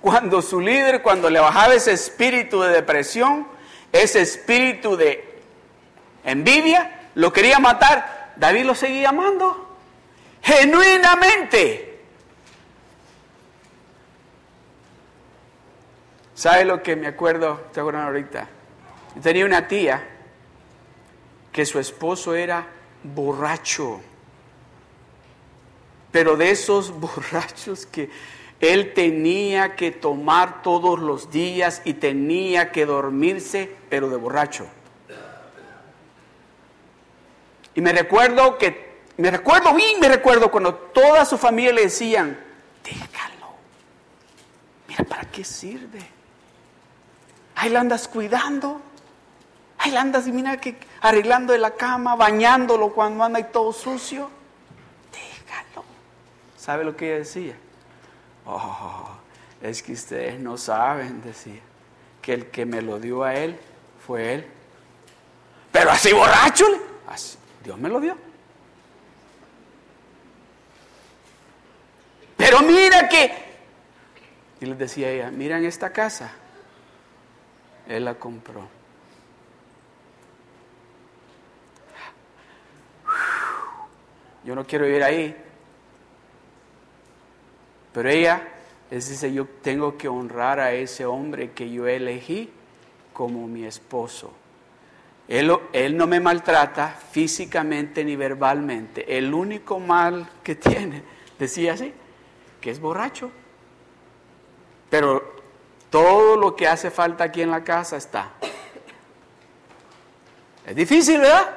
Cuando 0.01 0.41
su 0.41 0.61
líder, 0.61 1.01
cuando 1.01 1.29
le 1.29 1.39
bajaba 1.39 1.75
ese 1.75 1.91
espíritu 1.91 2.61
de 2.61 2.69
depresión, 2.69 3.47
ese 3.91 4.21
espíritu 4.21 4.95
de 4.95 5.41
envidia, 6.23 7.09
lo 7.15 7.33
quería 7.33 7.59
matar, 7.59 8.33
David 8.37 8.65
lo 8.65 8.73
seguía 8.73 9.09
amando 9.09 9.66
genuinamente. 10.47 11.99
¿Sabe 16.33 16.63
lo 16.63 16.81
que 16.81 16.95
me 16.95 17.07
acuerdo? 17.07 17.67
Te 17.73 17.81
acuerdan 17.81 18.03
ahorita. 18.03 18.47
tenía 19.21 19.45
una 19.45 19.67
tía 19.67 20.07
que 21.51 21.65
su 21.65 21.79
esposo 21.79 22.33
era 22.33 22.65
borracho. 23.03 23.99
Pero 26.11 26.37
de 26.37 26.51
esos 26.51 26.91
borrachos 26.99 27.85
que 27.85 28.09
él 28.61 28.93
tenía 28.93 29.75
que 29.75 29.91
tomar 29.91 30.61
todos 30.61 30.99
los 30.99 31.29
días 31.29 31.81
y 31.83 31.95
tenía 31.95 32.71
que 32.71 32.85
dormirse, 32.85 33.75
pero 33.89 34.09
de 34.09 34.15
borracho. 34.15 34.67
Y 37.75 37.81
me 37.81 37.91
recuerdo 37.91 38.57
que 38.57 38.86
me 39.17 39.31
recuerdo 39.31 39.73
bien, 39.73 39.99
me 39.99 40.07
recuerdo 40.07 40.51
cuando 40.51 40.73
toda 40.75 41.25
su 41.25 41.37
familia 41.37 41.73
le 41.73 41.83
decían, 41.83 42.39
déjalo. 42.83 43.47
Mira, 44.87 45.03
¿para 45.03 45.25
qué 45.25 45.43
sirve? 45.43 45.99
Ahí 47.55 47.69
la 47.69 47.79
andas 47.79 48.07
cuidando. 48.07 48.79
Ahí 49.79 49.91
la 49.91 50.01
andas, 50.01 50.27
mira, 50.27 50.57
que 50.57 50.77
arreglando 51.01 51.53
de 51.53 51.59
la 51.59 51.71
cama, 51.71 52.15
bañándolo 52.15 52.93
cuando 52.93 53.23
anda 53.23 53.39
y 53.39 53.45
todo 53.45 53.73
sucio. 53.73 54.29
Déjalo. 55.11 55.83
¿Sabe 56.55 56.83
lo 56.83 56.95
que 56.95 57.07
ella 57.07 57.17
decía? 57.19 57.55
Oh, 58.45 59.09
es 59.61 59.81
que 59.81 59.93
ustedes 59.93 60.39
no 60.39 60.57
saben, 60.57 61.21
decía, 61.23 61.61
que 62.21 62.33
el 62.33 62.51
que 62.51 62.65
me 62.65 62.81
lo 62.81 62.99
dio 62.99 63.23
a 63.23 63.33
él 63.33 63.59
fue 64.05 64.35
él. 64.35 64.47
Pero 65.71 65.91
así 65.91 66.13
borracho, 66.13 66.65
así, 67.07 67.37
Dios 67.63 67.77
me 67.77 67.89
lo 67.89 67.99
dio. 67.99 68.15
Pero 72.37 72.61
mira 72.61 73.06
Y 74.59 74.65
les 74.65 74.77
decía 74.77 75.09
ella, 75.11 75.31
miren 75.31 75.65
esta 75.65 75.91
casa. 75.91 76.31
Él 77.87 78.05
la 78.05 78.15
compró. 78.15 78.67
Yo 84.43 84.55
no 84.55 84.65
quiero 84.65 84.85
vivir 84.85 85.03
ahí. 85.03 85.35
Pero 87.93 88.09
ella 88.09 88.47
les 88.89 89.09
dice, 89.09 89.33
yo 89.33 89.45
tengo 89.61 89.97
que 89.97 90.07
honrar 90.07 90.59
a 90.59 90.71
ese 90.71 91.05
hombre 91.05 91.51
que 91.51 91.69
yo 91.69 91.87
elegí 91.87 92.49
como 93.13 93.47
mi 93.47 93.65
esposo. 93.65 94.33
Él, 95.27 95.51
él, 95.73 95.97
no 95.97 96.07
me 96.07 96.19
maltrata 96.19 96.89
físicamente 96.89 98.05
ni 98.05 98.15
verbalmente. 98.15 99.17
El 99.17 99.33
único 99.33 99.79
mal 99.79 100.29
que 100.43 100.55
tiene, 100.55 101.03
decía 101.37 101.73
así, 101.73 101.93
que 102.61 102.71
es 102.71 102.79
borracho. 102.79 103.31
Pero 104.89 105.35
todo 105.89 106.35
lo 106.37 106.55
que 106.55 106.67
hace 106.67 106.91
falta 106.91 107.25
aquí 107.25 107.41
en 107.41 107.51
la 107.51 107.63
casa 107.63 107.97
está. 107.97 108.31
Es 110.65 110.75
difícil, 110.75 111.21
¿verdad? 111.21 111.55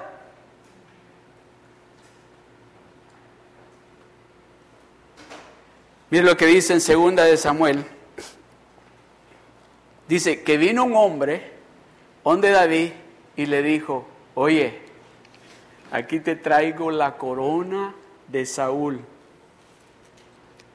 Mire 6.10 6.24
lo 6.24 6.36
que 6.36 6.46
dice 6.46 6.72
en 6.72 6.80
segunda 6.80 7.24
de 7.24 7.36
Samuel. 7.36 7.84
Dice 10.08 10.42
que 10.42 10.56
vino 10.56 10.84
un 10.84 10.96
hombre 10.96 11.52
donde 12.24 12.50
David 12.50 12.92
y 13.36 13.46
le 13.46 13.62
dijo, 13.62 14.06
oye, 14.34 14.80
aquí 15.92 16.18
te 16.18 16.34
traigo 16.34 16.90
la 16.90 17.16
corona 17.16 17.94
de 18.26 18.44
Saúl 18.44 19.04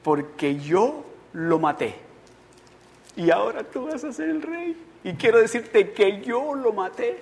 porque 0.06 0.54
yo 0.60 1.04
lo 1.32 1.58
maté. 1.58 1.96
Y 3.16 3.32
ahora 3.32 3.64
tú 3.64 3.86
vas 3.86 4.04
a 4.04 4.12
ser 4.12 4.28
el 4.28 4.40
rey. 4.40 4.80
Y 5.02 5.14
quiero 5.14 5.40
decirte 5.40 5.90
que 5.90 6.20
yo 6.20 6.54
lo 6.54 6.72
maté. 6.72 7.18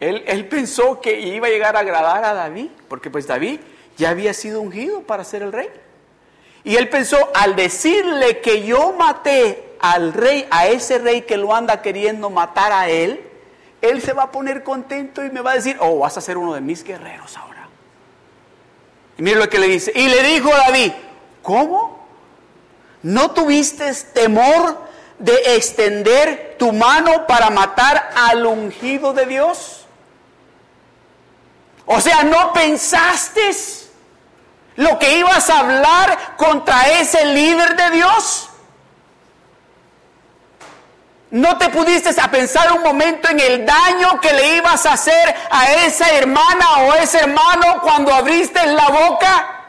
Él, 0.00 0.22
él, 0.26 0.46
pensó 0.48 1.00
que 1.00 1.18
iba 1.18 1.46
a 1.46 1.50
llegar 1.50 1.76
a 1.76 1.78
agradar 1.78 2.22
a 2.26 2.34
David, 2.34 2.68
porque 2.88 3.08
pues 3.08 3.26
David 3.26 3.60
ya 3.96 4.10
había 4.10 4.34
sido 4.34 4.60
ungido 4.60 5.00
para 5.00 5.24
ser 5.24 5.40
el 5.40 5.52
rey. 5.52 5.70
Y 6.62 6.76
él 6.76 6.90
pensó, 6.90 7.16
al 7.34 7.56
decirle 7.56 8.42
que 8.42 8.62
yo 8.62 8.92
maté 8.92 9.76
al 9.80 10.12
rey, 10.12 10.46
a 10.50 10.66
ese 10.66 10.98
rey 10.98 11.22
que 11.22 11.38
lo 11.38 11.54
anda 11.54 11.80
queriendo 11.80 12.28
matar 12.28 12.70
a 12.72 12.90
él, 12.90 13.18
él 13.80 14.02
se 14.02 14.12
va 14.12 14.24
a 14.24 14.30
poner 14.30 14.62
contento 14.62 15.24
y 15.24 15.30
me 15.30 15.40
va 15.40 15.52
a 15.52 15.54
decir, 15.54 15.78
oh, 15.80 16.00
vas 16.00 16.18
a 16.18 16.20
ser 16.20 16.36
uno 16.36 16.52
de 16.52 16.60
mis 16.60 16.84
guerreros 16.84 17.34
ahora. 17.38 17.49
Y 19.20 19.34
lo 19.34 19.48
que 19.50 19.58
le 19.58 19.68
dice. 19.68 19.92
Y 19.94 20.08
le 20.08 20.22
dijo 20.22 20.48
David, 20.48 20.92
¿cómo? 21.42 22.06
¿No 23.02 23.32
tuviste 23.32 23.92
temor 24.14 24.78
de 25.18 25.56
extender 25.56 26.56
tu 26.58 26.72
mano 26.72 27.26
para 27.26 27.50
matar 27.50 28.12
al 28.16 28.46
ungido 28.46 29.12
de 29.12 29.26
Dios? 29.26 29.84
O 31.84 32.00
sea, 32.00 32.22
¿no 32.22 32.52
pensaste 32.54 33.50
lo 34.76 34.98
que 34.98 35.18
ibas 35.18 35.50
a 35.50 35.58
hablar 35.58 36.36
contra 36.36 36.88
ese 37.00 37.26
líder 37.26 37.76
de 37.76 37.90
Dios? 37.90 38.49
¿No 41.30 41.56
te 41.58 41.68
pudiste 41.68 42.10
a 42.20 42.28
pensar 42.28 42.72
un 42.72 42.82
momento 42.82 43.28
en 43.28 43.38
el 43.38 43.64
daño 43.64 44.20
que 44.20 44.32
le 44.32 44.56
ibas 44.56 44.84
a 44.84 44.94
hacer 44.94 45.34
a 45.48 45.72
esa 45.84 46.10
hermana 46.10 46.78
o 46.80 46.94
ese 46.94 47.20
hermano 47.20 47.80
cuando 47.82 48.12
abriste 48.12 48.66
la 48.66 48.88
boca? 48.88 49.60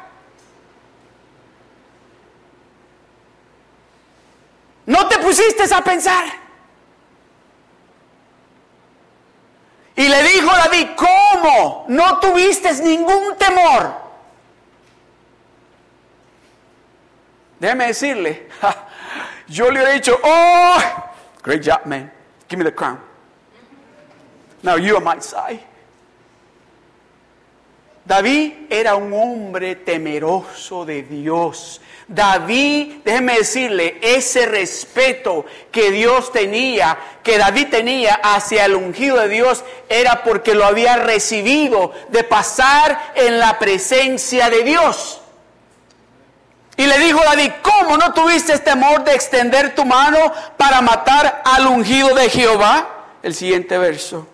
¿No 4.87 5.07
te 5.07 5.19
pusiste 5.19 5.71
a 5.73 5.83
pensar? 5.83 6.25
Y 9.95 10.07
le 10.07 10.23
dijo 10.23 10.47
David, 10.47 10.87
¿cómo? 10.95 11.85
No 11.89 12.19
tuviste 12.19 12.73
ningún 12.81 13.37
temor. 13.37 14.01
Déjeme 17.59 17.85
decirle, 17.87 18.49
yo 19.47 19.69
le 19.69 19.83
he 19.83 19.93
dicho, 19.93 20.19
oh, 20.23 20.77
Great 21.43 21.63
job, 21.63 21.85
man. 21.85 22.11
Give 22.47 22.59
me 22.59 22.65
the 22.65 22.71
crown. 22.71 22.99
Now 24.63 24.75
you 24.75 24.95
are 24.95 25.01
my 25.01 25.19
side. 25.19 25.63
David 28.05 28.67
era 28.69 28.95
un 28.95 29.13
hombre 29.13 29.75
temeroso 29.75 30.85
de 30.85 31.03
Dios. 31.03 31.79
David, 32.07 33.03
déjeme 33.05 33.37
decirle, 33.37 33.99
ese 34.01 34.45
respeto 34.45 35.45
que 35.71 35.91
Dios 35.91 36.31
tenía, 36.31 36.97
que 37.23 37.37
David 37.37 37.67
tenía 37.69 38.15
hacia 38.15 38.65
el 38.65 38.75
ungido 38.75 39.17
de 39.17 39.29
Dios, 39.29 39.63
era 39.87 40.23
porque 40.23 40.55
lo 40.55 40.65
había 40.65 40.97
recibido 40.97 41.93
de 42.09 42.23
pasar 42.23 43.13
en 43.15 43.39
la 43.39 43.57
presencia 43.59 44.49
de 44.49 44.63
Dios. 44.63 45.20
Y 46.81 46.87
le 46.87 46.97
dijo 46.97 47.19
David, 47.23 47.51
¿cómo 47.61 47.95
no 47.95 48.11
tuviste 48.11 48.57
temor 48.57 49.03
de 49.03 49.13
extender 49.13 49.75
tu 49.75 49.85
mano 49.85 50.17
para 50.57 50.81
matar 50.81 51.43
al 51.45 51.67
ungido 51.67 52.15
de 52.15 52.27
Jehová? 52.27 52.87
El 53.21 53.35
siguiente 53.35 53.77
verso. 53.77 54.27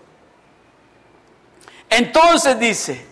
Entonces 1.89 2.57
dice, 2.57 3.05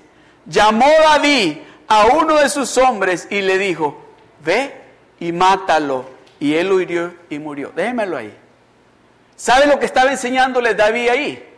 llamó 0.46 0.88
David 1.04 1.58
a 1.86 2.06
uno 2.06 2.36
de 2.36 2.48
sus 2.48 2.78
hombres 2.78 3.28
y 3.30 3.42
le 3.42 3.58
dijo, 3.58 4.06
ve 4.40 4.82
y 5.20 5.34
mátalo. 5.34 6.06
Y 6.40 6.56
él 6.56 6.70
lo 6.70 6.80
hirió 6.80 7.14
y 7.30 7.38
murió. 7.38 7.74
Déjemelo 7.76 8.16
ahí. 8.16 8.34
¿Sabe 9.36 9.66
lo 9.66 9.78
que 9.80 9.86
estaba 9.86 10.12
enseñándole 10.12 10.76
David 10.76 11.10
ahí? 11.10 11.54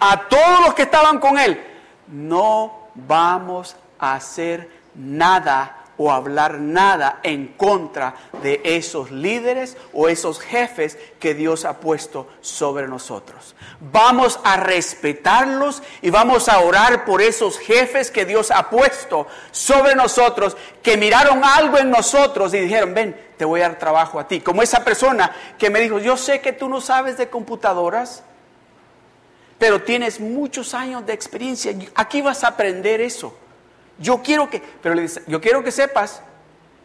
A 0.00 0.28
todos 0.28 0.62
los 0.66 0.74
que 0.74 0.82
estaban 0.82 1.20
con 1.20 1.38
él. 1.38 1.64
No 2.08 2.88
vamos 2.96 3.76
a 4.00 4.14
hacer 4.14 4.68
nada 4.96 5.79
o 6.02 6.10
hablar 6.10 6.60
nada 6.60 7.20
en 7.22 7.48
contra 7.48 8.14
de 8.42 8.62
esos 8.64 9.10
líderes 9.10 9.76
o 9.92 10.08
esos 10.08 10.40
jefes 10.40 10.96
que 11.18 11.34
Dios 11.34 11.66
ha 11.66 11.78
puesto 11.78 12.26
sobre 12.40 12.88
nosotros. 12.88 13.54
Vamos 13.92 14.40
a 14.42 14.56
respetarlos 14.56 15.82
y 16.00 16.08
vamos 16.08 16.48
a 16.48 16.60
orar 16.60 17.04
por 17.04 17.20
esos 17.20 17.58
jefes 17.58 18.10
que 18.10 18.24
Dios 18.24 18.50
ha 18.50 18.70
puesto 18.70 19.26
sobre 19.50 19.94
nosotros, 19.94 20.56
que 20.82 20.96
miraron 20.96 21.44
algo 21.44 21.76
en 21.76 21.90
nosotros 21.90 22.54
y 22.54 22.60
dijeron, 22.60 22.94
ven, 22.94 23.14
te 23.36 23.44
voy 23.44 23.60
a 23.60 23.68
dar 23.68 23.78
trabajo 23.78 24.18
a 24.18 24.26
ti. 24.26 24.40
Como 24.40 24.62
esa 24.62 24.82
persona 24.82 25.36
que 25.58 25.68
me 25.68 25.80
dijo, 25.80 25.98
yo 25.98 26.16
sé 26.16 26.40
que 26.40 26.54
tú 26.54 26.70
no 26.70 26.80
sabes 26.80 27.18
de 27.18 27.28
computadoras, 27.28 28.22
pero 29.58 29.82
tienes 29.82 30.18
muchos 30.18 30.72
años 30.72 31.04
de 31.04 31.12
experiencia, 31.12 31.74
aquí 31.94 32.22
vas 32.22 32.42
a 32.42 32.48
aprender 32.48 33.02
eso. 33.02 33.34
Yo 34.00 34.22
quiero 34.22 34.50
que, 34.50 34.60
pero 34.82 34.94
le 34.94 35.02
dice, 35.02 35.22
yo 35.26 35.40
quiero 35.40 35.62
que 35.62 35.70
sepas 35.70 36.22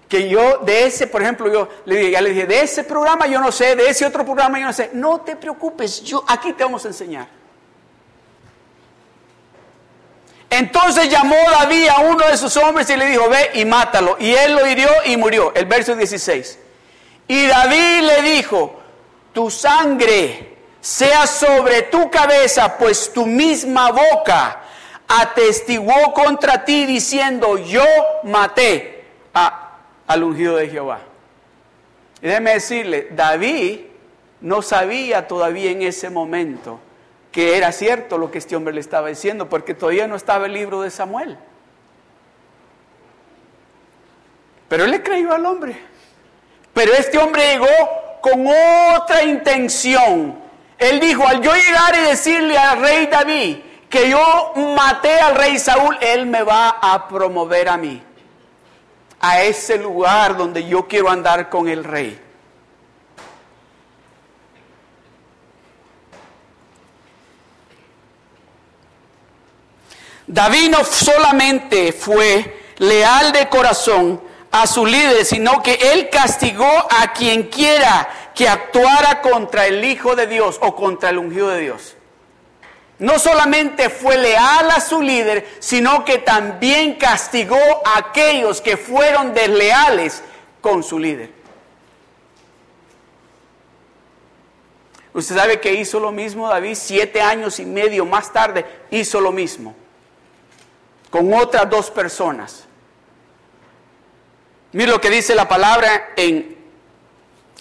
que 0.08 0.30
yo 0.30 0.60
de 0.60 0.86
ese, 0.86 1.08
por 1.08 1.21
ejemplo, 1.23 1.51
yo 1.51 1.67
le 1.86 1.95
dije, 1.95 2.12
ya 2.12 2.21
le 2.21 2.30
dije, 2.30 2.45
de 2.45 2.62
ese 2.62 2.84
programa 2.84 3.25
yo 3.25 3.39
no 3.39 3.51
sé, 3.51 3.75
de 3.75 3.89
ese 3.89 4.06
otro 4.06 4.23
programa 4.23 4.60
yo 4.60 4.65
no 4.65 4.73
sé. 4.73 4.91
No 4.93 5.21
te 5.21 5.36
preocupes, 5.36 6.04
yo 6.04 6.23
aquí 6.28 6.54
te 6.54 6.63
vamos 6.63 6.86
a 6.86 6.89
enseñar. 6.89 7.28
Entonces 10.49 11.10
llamó 11.10 11.36
David 11.51 11.88
a 11.88 11.99
uno 12.01 12.28
de 12.28 12.38
sus 12.38 12.56
hombres 12.58 12.89
y 12.89 12.95
le 12.95 13.08
dijo, 13.08 13.28
ve 13.30 13.51
y 13.56 13.65
mátalo. 13.65 14.17
Y 14.19 14.32
él 14.32 14.54
lo 14.54 14.67
hirió 14.67 14.89
y 15.06 15.17
murió. 15.17 15.54
El 15.56 15.65
verso 15.65 15.95
16. 15.95 16.60
Y 17.28 17.47
David 17.47 18.01
le 18.04 18.21
dijo, 18.21 18.80
tu 19.34 19.49
sangre 19.49 20.56
sea 20.80 21.25
sobre 21.25 21.84
tu 21.84 22.12
cabeza, 22.12 22.78
pues 22.78 23.12
tu 23.12 23.25
misma 23.25 23.91
boca 23.91 24.64
atestiguó 25.08 26.13
contra 26.13 26.65
ti 26.65 26.86
diciendo, 26.86 27.58
yo 27.58 27.84
maté 28.24 29.06
a, 29.34 29.78
al 30.08 30.24
ungido 30.24 30.56
de 30.58 30.70
Jehová. 30.70 31.00
Y 32.22 32.28
déjeme 32.28 32.54
decirle, 32.54 33.10
David 33.12 33.82
no 34.41 34.62
sabía 34.62 35.28
todavía 35.28 35.72
en 35.72 35.82
ese 35.82 36.10
momento 36.10 36.80
que 37.32 37.58
era 37.58 37.72
cierto 37.74 38.18
lo 38.18 38.32
que 38.32 38.38
este 38.38 38.56
hombre 38.56 38.74
le 38.74 38.80
estaba 38.80 39.10
diciendo, 39.10 39.50
porque 39.50 39.74
todavía 39.74 40.08
no 40.08 40.15
estaba 40.15 40.46
el 40.46 40.54
libro 40.54 40.82
de 40.82 40.89
Samuel. 40.89 41.38
Pero 44.70 44.86
él 44.86 44.91
le 44.91 45.04
creyó 45.04 45.34
al 45.34 45.46
hombre. 45.46 45.76
Pero 46.74 46.94
este 46.94 47.18
hombre 47.18 47.44
llegó 47.54 47.68
con 48.22 48.46
otra 48.48 49.24
intención. 49.24 50.39
Él 50.78 51.00
dijo, 51.00 51.28
al 51.28 51.41
yo 51.41 51.54
llegar 51.54 51.96
y 51.98 52.10
decirle 52.10 52.58
al 52.58 52.80
rey 52.80 53.08
David, 53.08 53.58
que 53.95 54.10
yo 54.10 54.51
maté 54.75 55.21
al 55.21 55.36
rey 55.36 55.58
Saúl, 55.58 55.97
él 56.01 56.25
me 56.25 56.43
va 56.43 56.67
a 56.81 57.08
promover 57.08 57.69
a 57.69 57.77
mí, 57.77 58.03
a 59.21 59.41
ese 59.41 59.77
lugar 59.77 60.36
donde 60.36 60.67
yo 60.67 60.86
quiero 60.86 61.10
andar 61.10 61.49
con 61.49 61.69
el 61.69 61.81
rey. 61.86 62.19
David 70.27 70.71
no 70.71 70.84
solamente 70.84 71.93
fue 71.93 72.63
leal 72.79 73.31
de 73.31 73.47
corazón 73.47 74.21
a 74.51 74.67
su 74.67 74.86
líder, 74.86 75.23
sino 75.23 75.63
que 75.63 75.75
él 75.93 76.10
castigó 76.10 76.67
a 76.67 77.13
quien 77.13 77.43
quiera 77.43 78.10
que 78.36 78.49
actuara 78.49 79.21
contra 79.21 79.67
el 79.67 79.86
Hijo 79.86 80.17
de 80.17 80.27
Dios 80.27 80.58
o 80.62 80.75
contra 80.75 81.12
el 81.12 81.17
ungido 81.17 81.47
de 81.47 81.62
Dios. 81.62 81.95
No 82.99 83.19
solamente 83.19 83.89
fue 83.89 84.17
leal 84.17 84.71
a 84.71 84.79
su 84.79 85.01
líder, 85.01 85.47
sino 85.60 86.05
que 86.05 86.19
también 86.19 86.95
castigó 86.95 87.60
a 87.86 87.97
aquellos 87.97 88.62
que 88.62 88.77
fueron 88.77 89.34
desleales 89.34 90.23
con 90.62 90.81
su 90.81 90.97
líder. 90.97 91.29
Usted 95.13 95.36
sabe 95.36 95.60
que 95.60 95.73
hizo 95.73 95.99
lo 95.99 96.12
mismo 96.12 96.47
David 96.47 96.75
siete 96.75 97.21
años 97.21 97.60
y 97.60 97.65
medio 97.65 98.05
más 98.05 98.31
tarde, 98.31 98.65
hizo 98.91 99.19
lo 99.21 99.31
mismo 99.31 99.75
con 101.15 101.34
otras 101.34 101.69
dos 101.69 101.89
personas. 101.89 102.65
Mira 104.73 104.91
lo 104.91 104.99
que 104.99 105.10
dice 105.10 105.34
la 105.34 105.47
palabra 105.47 106.10
en, 106.17 106.58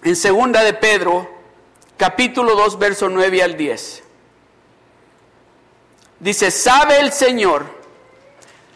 en 0.03 0.17
segunda 0.17 0.65
de 0.65 0.75
Pedro, 0.75 1.31
capítulo 1.97 2.57
2, 2.57 2.79
verso 2.81 3.09
9 3.09 3.43
al 3.45 3.57
10. 3.57 4.04
Dice, 6.25 6.51
sabe 6.51 7.01
el 7.01 7.13
Señor 7.13 7.67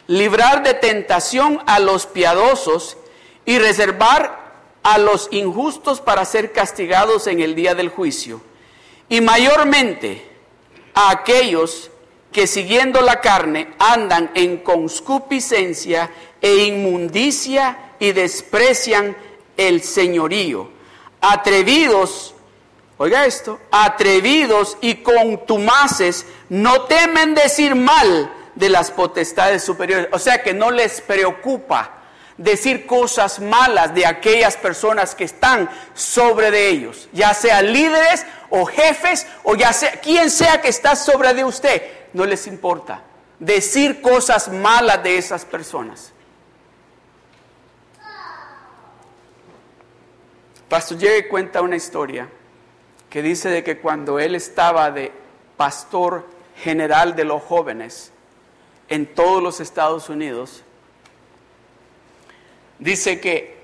librar 0.06 0.62
de 0.62 0.74
tentación 0.74 1.62
a 1.64 1.78
los 1.78 2.04
piadosos 2.04 2.98
y 3.46 3.58
reservar 3.58 4.52
a 4.82 4.98
los 4.98 5.28
injustos 5.30 6.02
para 6.02 6.26
ser 6.26 6.52
castigados 6.52 7.26
en 7.26 7.40
el 7.40 7.54
día 7.54 7.74
del 7.74 7.88
juicio. 7.88 8.42
Y 9.08 9.22
mayormente 9.22 10.28
a 10.92 11.11
aquellos 11.11 11.90
que 12.32 12.46
siguiendo 12.46 13.00
la 13.00 13.22
carne 13.22 13.68
andan 13.78 14.30
en 14.34 14.58
conscupiscencia 14.58 16.11
e 16.42 16.54
inmundicia 16.66 17.94
y 17.98 18.12
desprecian 18.12 19.16
el 19.56 19.82
señorío. 19.82 20.68
Atrevidos 21.22 22.34
Oiga 23.00 23.26
esto, 23.26 23.61
atrevidos 23.70 24.76
y 24.80 24.96
contumaces 24.96 26.26
no 26.48 26.82
temen 26.82 27.34
decir 27.34 27.76
mal 27.76 28.34
de 28.56 28.68
las 28.68 28.90
potestades 28.90 29.62
superiores. 29.62 30.08
O 30.11 30.18
sea 30.18 30.42
que 30.42 30.52
no 30.52 30.72
les 30.72 31.00
preocupa 31.00 31.94
decir 32.37 32.87
cosas 32.87 33.38
malas 33.38 33.94
de 33.94 34.04
aquellas 34.04 34.56
personas 34.56 35.14
que 35.14 35.24
están 35.24 35.70
sobre 35.94 36.50
de 36.50 36.68
ellos, 36.68 37.08
ya 37.12 37.34
sean 37.34 37.72
líderes 37.72 38.26
o 38.50 38.66
jefes 38.66 39.26
o 39.44 39.54
ya 39.54 39.72
sea 39.72 39.92
quien 40.00 40.30
sea 40.30 40.61
que 40.61 40.68
está 40.68 40.96
sobre 40.96 41.34
de 41.34 41.44
usted, 41.44 41.82
no 42.12 42.26
les 42.26 42.46
importa 42.48 43.02
decir 43.38 44.00
cosas 44.02 44.48
malas 44.48 45.02
de 45.02 45.18
esas 45.18 45.44
personas. 45.44 46.12
Pastor 50.68 50.98
Jerry 50.98 51.28
cuenta 51.28 51.62
una 51.62 51.76
historia 51.76 52.28
que 53.10 53.22
dice 53.22 53.48
de 53.48 53.64
que 53.64 53.78
cuando 53.78 54.18
él 54.18 54.34
estaba 54.34 54.90
de 54.90 55.12
pastor 55.56 56.26
general 56.56 57.16
de 57.16 57.24
los 57.24 57.42
jóvenes 57.42 58.12
en 58.88 59.06
todos 59.06 59.42
los 59.42 59.60
Estados 59.60 60.08
Unidos, 60.08 60.62
dice 62.78 63.20
que 63.20 63.58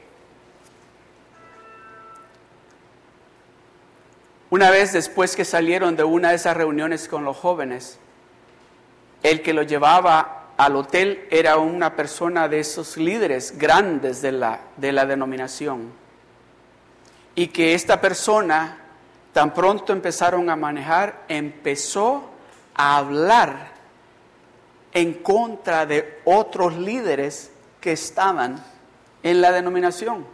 una 4.50 4.70
vez 4.70 4.92
después 4.92 5.36
que 5.36 5.44
salieron 5.44 5.96
de 5.96 6.04
una 6.04 6.30
de 6.30 6.36
esas 6.36 6.56
reuniones 6.56 7.08
con 7.08 7.24
los 7.24 7.36
jóvenes, 7.36 7.98
el 9.22 9.42
que 9.42 9.52
lo 9.52 9.62
llevaba 9.62 10.44
al 10.56 10.76
hotel 10.76 11.26
era 11.30 11.56
una 11.58 11.96
persona 11.96 12.48
de 12.48 12.60
esos 12.60 12.96
líderes 12.96 13.58
grandes 13.58 14.22
de 14.22 14.32
la, 14.32 14.60
de 14.76 14.92
la 14.92 15.06
denominación. 15.06 15.92
Y 17.34 17.48
que 17.48 17.74
esta 17.74 18.00
persona 18.00 18.83
tan 19.34 19.52
pronto 19.52 19.92
empezaron 19.92 20.48
a 20.48 20.54
manejar, 20.54 21.24
empezó 21.26 22.30
a 22.72 22.96
hablar 22.96 23.72
en 24.92 25.12
contra 25.14 25.84
de 25.86 26.20
otros 26.24 26.76
líderes 26.76 27.50
que 27.80 27.92
estaban 27.92 28.64
en 29.24 29.40
la 29.40 29.50
denominación. 29.50 30.24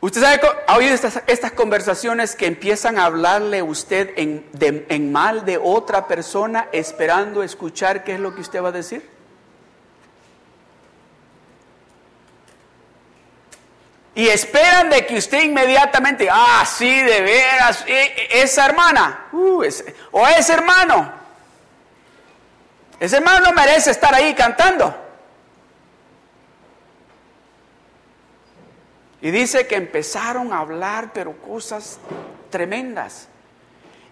Usted 0.00 0.22
sabe, 0.22 0.40
ha 0.66 0.78
oído 0.78 0.94
estas, 0.94 1.52
conversaciones 1.52 2.34
que 2.34 2.46
empiezan 2.46 2.98
a 2.98 3.04
hablarle 3.04 3.62
usted 3.62 4.14
en 4.16 5.12
mal 5.12 5.44
de 5.44 5.58
otra 5.58 6.08
persona 6.08 6.68
esperando 6.72 7.42
escuchar 7.42 8.02
qué 8.02 8.14
es 8.14 8.20
lo 8.20 8.34
que 8.34 8.40
usted 8.40 8.62
va 8.62 8.70
a 8.70 8.72
decir. 8.72 9.19
Y 14.14 14.28
esperan 14.28 14.90
de 14.90 15.06
que 15.06 15.18
usted 15.18 15.42
inmediatamente, 15.42 16.28
ah, 16.30 16.64
sí, 16.66 17.02
de 17.02 17.20
veras, 17.20 17.84
e, 17.86 18.02
e, 18.02 18.42
esa 18.42 18.66
hermana, 18.66 19.28
uh, 19.32 19.62
o 20.10 20.26
ese 20.26 20.52
hermano, 20.52 21.12
ese 22.98 23.16
hermano 23.16 23.52
merece 23.52 23.92
estar 23.92 24.14
ahí 24.14 24.34
cantando. 24.34 24.94
Y 29.22 29.30
dice 29.30 29.66
que 29.66 29.76
empezaron 29.76 30.52
a 30.52 30.58
hablar, 30.58 31.12
pero 31.12 31.40
cosas 31.40 31.98
tremendas. 32.50 33.28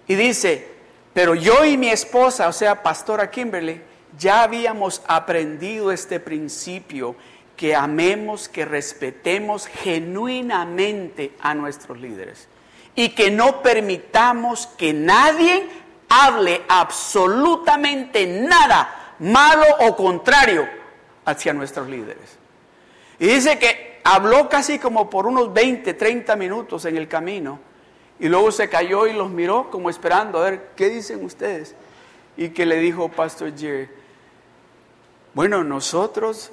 Y 0.07 0.15
dice, 0.15 0.69
pero 1.13 1.35
yo 1.35 1.65
y 1.65 1.77
mi 1.77 1.91
esposa, 1.91 2.49
o 2.49 2.53
sea, 2.53 2.83
pastora 2.83 3.31
Kimberly, 3.31 3.83
ya 4.19 4.43
habíamos 4.43 5.03
aprendido 5.07 5.93
este 5.93 6.21
principio, 6.21 7.17
que 7.59 7.75
amemos, 7.75 8.49
que 8.49 8.65
respetemos 8.65 9.67
genuinamente 9.67 11.33
a 11.41 11.55
nuestros 11.55 11.99
líderes. 12.01 12.47
Y 12.95 13.11
que 13.11 13.33
no 13.33 13.63
permitamos 13.63 14.69
que 14.69 14.93
nadie 14.93 15.69
hable 16.09 16.63
absolutamente 16.69 18.27
nada 18.27 19.15
malo 19.19 19.65
o 19.81 19.97
contrario 19.97 20.69
hacia 21.25 21.53
nuestros 21.53 21.89
líderes. 21.89 22.39
Y 23.19 23.27
dice 23.27 23.59
que 23.59 24.01
habló 24.05 24.49
casi 24.49 24.79
como 24.79 25.11
por 25.11 25.27
unos 25.27 25.53
20, 25.53 25.95
30 25.95 26.37
minutos 26.37 26.85
en 26.85 26.97
el 26.97 27.09
camino 27.09 27.59
y 28.21 28.29
luego 28.29 28.53
se 28.53 28.69
cayó 28.69 29.09
y 29.09 29.15
los 29.15 29.31
miró 29.31 29.69
como 29.69 29.91
esperando 29.91 30.39
a 30.39 30.51
ver 30.51 30.71
qué 30.77 30.89
dicen 30.89 31.25
ustedes. 31.25 31.75
Y 32.37 32.51
que 32.51 32.67
le 32.67 32.77
dijo 32.77 33.09
Pastor 33.09 33.53
Jerry, 33.59 33.89
bueno, 35.35 35.65
nosotros 35.65 36.53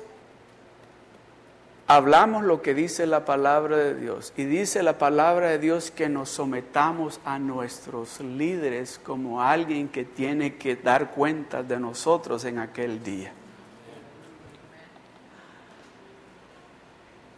hablamos 1.87 2.43
lo 2.43 2.61
que 2.61 2.73
dice 2.73 3.05
la 3.05 3.25
palabra 3.25 3.77
de 3.77 3.95
Dios 3.95 4.33
y 4.35 4.45
dice 4.45 4.81
la 4.81 4.97
palabra 4.97 5.49
de 5.49 5.59
Dios 5.59 5.91
que 5.91 6.09
nos 6.09 6.29
sometamos 6.29 7.19
a 7.25 7.37
nuestros 7.37 8.19
líderes 8.19 8.99
como 9.03 9.41
alguien 9.41 9.89
que 9.89 10.03
tiene 10.03 10.55
que 10.55 10.75
dar 10.75 11.11
cuenta 11.11 11.61
de 11.61 11.79
nosotros 11.79 12.43
en 12.45 12.59
aquel 12.59 13.03
día. 13.03 13.31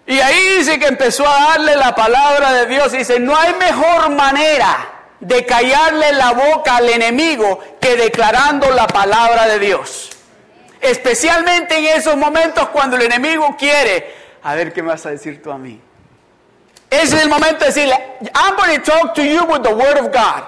Y 0.05 0.19
ahí 0.19 0.57
dice 0.59 0.79
que 0.79 0.87
empezó 0.87 1.27
a 1.27 1.49
darle 1.49 1.75
la 1.75 1.93
palabra 1.93 2.53
de 2.53 2.65
Dios. 2.67 2.93
dice, 2.93 3.19
no 3.19 3.35
hay 3.35 3.53
mejor 3.55 4.09
manera 4.11 4.93
de 5.19 5.45
callarle 5.45 6.13
la 6.13 6.31
boca 6.31 6.77
al 6.77 6.87
enemigo 6.87 7.59
que 7.81 7.97
declarando 7.97 8.71
la 8.71 8.87
palabra 8.87 9.47
de 9.47 9.59
Dios. 9.59 10.11
Especialmente 10.79 11.77
en 11.77 11.97
esos 11.97 12.15
momentos 12.15 12.69
cuando 12.69 12.95
el 12.95 13.01
enemigo 13.01 13.57
quiere, 13.59 14.26
a 14.43 14.55
ver 14.55 14.73
qué 14.73 14.81
me 14.81 14.89
vas 14.89 15.05
a 15.05 15.09
decir 15.09 15.41
tú 15.41 15.51
a 15.51 15.57
mí. 15.57 15.79
Ese 16.89 17.17
es 17.17 17.23
el 17.23 17.29
momento 17.29 17.59
de 17.59 17.65
decirle, 17.67 17.95
I'm 18.33 18.55
going 18.55 18.79
to 18.79 18.83
talk 18.83 19.13
to 19.15 19.23
you 19.23 19.43
with 19.45 19.61
the 19.61 19.73
word 19.73 19.97
of 19.97 20.11
God. 20.11 20.43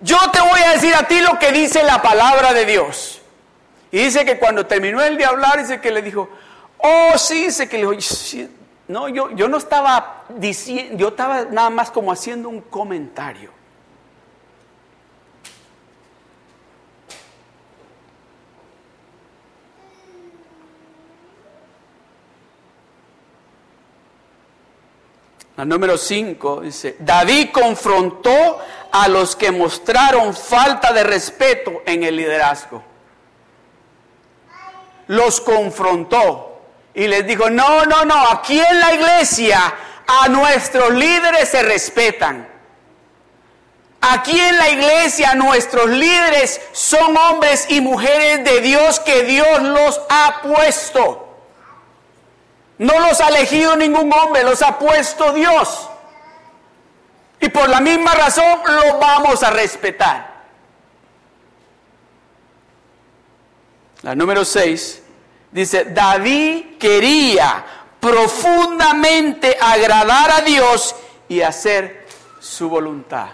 Yo 0.00 0.18
te 0.32 0.40
voy 0.40 0.60
a 0.66 0.70
decir 0.72 0.94
a 0.94 1.06
ti 1.06 1.20
lo 1.20 1.38
que 1.38 1.52
dice 1.52 1.82
la 1.82 2.00
palabra 2.00 2.52
de 2.52 2.64
Dios. 2.64 3.20
Y 3.90 3.98
dice 3.98 4.24
que 4.24 4.38
cuando 4.38 4.66
terminó 4.66 5.02
el 5.02 5.16
de 5.16 5.24
hablar, 5.24 5.58
dice 5.58 5.80
que 5.80 5.90
le 5.90 6.02
dijo, 6.02 6.28
Oh, 6.86 7.16
sí, 7.16 7.50
sé 7.50 7.66
que 7.66 7.78
le 7.78 7.96
dijo, 7.96 8.50
no, 8.88 9.08
yo, 9.08 9.30
yo 9.30 9.48
no 9.48 9.56
estaba 9.56 10.24
diciendo, 10.28 10.98
yo 10.98 11.08
estaba 11.08 11.46
nada 11.46 11.70
más 11.70 11.90
como 11.90 12.12
haciendo 12.12 12.50
un 12.50 12.60
comentario. 12.60 13.50
La 25.56 25.64
número 25.64 25.96
5 25.96 26.62
dice, 26.62 26.96
David 26.98 27.50
confrontó 27.52 28.58
a 28.90 29.08
los 29.08 29.36
que 29.36 29.52
mostraron 29.52 30.34
falta 30.34 30.92
de 30.92 31.04
respeto 31.04 31.82
en 31.86 32.02
el 32.02 32.16
liderazgo. 32.16 32.82
Los 35.06 35.40
confrontó. 35.40 36.50
Y 36.94 37.06
les 37.06 37.26
dijo, 37.26 37.50
no, 37.50 37.84
no, 37.84 38.04
no, 38.04 38.28
aquí 38.30 38.58
en 38.58 38.80
la 38.80 38.94
iglesia 38.94 39.74
a 40.06 40.28
nuestros 40.28 40.92
líderes 40.92 41.48
se 41.48 41.62
respetan. 41.62 42.48
Aquí 44.00 44.38
en 44.38 44.58
la 44.58 44.70
iglesia 44.70 45.34
nuestros 45.34 45.88
líderes 45.88 46.60
son 46.72 47.16
hombres 47.16 47.66
y 47.70 47.80
mujeres 47.80 48.44
de 48.44 48.60
Dios 48.60 49.00
que 49.00 49.22
Dios 49.22 49.62
los 49.62 50.00
ha 50.10 50.42
puesto. 50.42 51.23
No 52.78 52.98
los 53.00 53.20
ha 53.20 53.28
elegido 53.28 53.76
ningún 53.76 54.12
hombre, 54.12 54.42
los 54.42 54.62
ha 54.62 54.78
puesto 54.78 55.32
Dios. 55.32 55.88
Y 57.40 57.48
por 57.48 57.68
la 57.68 57.80
misma 57.80 58.14
razón 58.14 58.60
los 58.66 58.98
vamos 59.00 59.42
a 59.42 59.50
respetar. 59.50 60.34
La 64.02 64.14
número 64.14 64.44
6 64.44 65.04
Dice, 65.54 65.84
David 65.84 66.78
quería 66.80 67.64
profundamente 68.00 69.56
agradar 69.60 70.32
a 70.32 70.40
Dios 70.40 70.96
y 71.28 71.42
hacer 71.42 72.08
su 72.40 72.68
voluntad. 72.68 73.28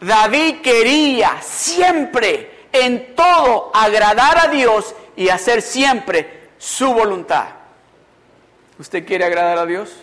David 0.00 0.62
quería 0.62 1.42
siempre, 1.42 2.68
en 2.72 3.14
todo, 3.14 3.70
agradar 3.74 4.46
a 4.46 4.48
Dios 4.48 4.94
y 5.16 5.28
hacer 5.28 5.60
siempre 5.60 6.52
su 6.56 6.94
voluntad. 6.94 7.48
¿Usted 8.78 9.06
quiere 9.06 9.24
agradar 9.24 9.58
a 9.58 9.66
Dios? 9.66 9.96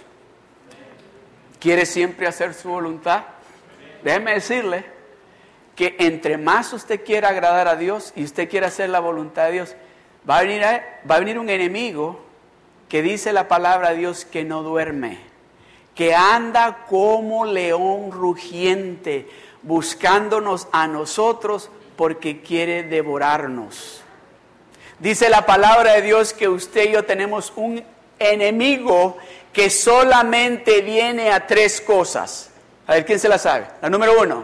¿Quiere 1.60 1.86
siempre 1.86 2.28
hacer 2.28 2.54
su 2.54 2.70
voluntad? 2.70 3.24
Déjeme 4.04 4.34
decirle 4.34 4.86
que 5.76 5.96
entre 6.00 6.38
más 6.38 6.74
usted 6.74 7.04
quiera 7.04 7.30
agradar 7.30 7.68
a 7.68 7.76
Dios 7.76 8.14
y 8.16 8.24
usted 8.24 8.50
quiere 8.50 8.66
hacer 8.66 8.90
la 8.90 9.00
voluntad 9.00 9.46
de 9.46 9.52
Dios, 9.54 9.76
Va 10.30 10.38
a, 10.38 10.44
venir, 10.44 10.62
va 11.10 11.16
a 11.16 11.20
venir 11.20 11.38
un 11.38 11.50
enemigo 11.50 12.20
que 12.88 13.02
dice 13.02 13.34
la 13.34 13.50
palabra 13.50 13.90
de 13.90 13.98
Dios 13.98 14.24
que 14.24 14.46
no 14.46 14.64
duerme, 14.64 15.20
que 15.96 16.16
anda 16.16 16.86
como 16.90 17.44
león 17.44 18.12
rugiente, 18.12 19.28
buscándonos 19.64 20.70
a 20.72 20.88
nosotros 20.88 21.70
porque 21.98 22.42
quiere 22.42 22.84
devorarnos. 22.84 24.02
Dice 25.00 25.30
la 25.30 25.46
palabra 25.46 25.94
de 25.94 26.04
Dios 26.04 26.32
que 26.32 26.48
usted 26.48 26.88
y 26.88 26.94
yo 26.94 27.04
tenemos 27.04 27.52
un 27.58 27.84
enemigo 28.32 29.18
que 29.52 29.70
solamente 29.70 30.82
viene 30.82 31.32
a 31.32 31.46
tres 31.46 31.82
cosas. 31.82 32.50
A 32.88 32.94
ver, 32.94 33.06
¿quién 33.06 33.20
se 33.20 33.30
la 33.30 33.38
sabe? 33.38 33.68
La 33.82 33.90
número 33.90 34.20
uno. 34.20 34.44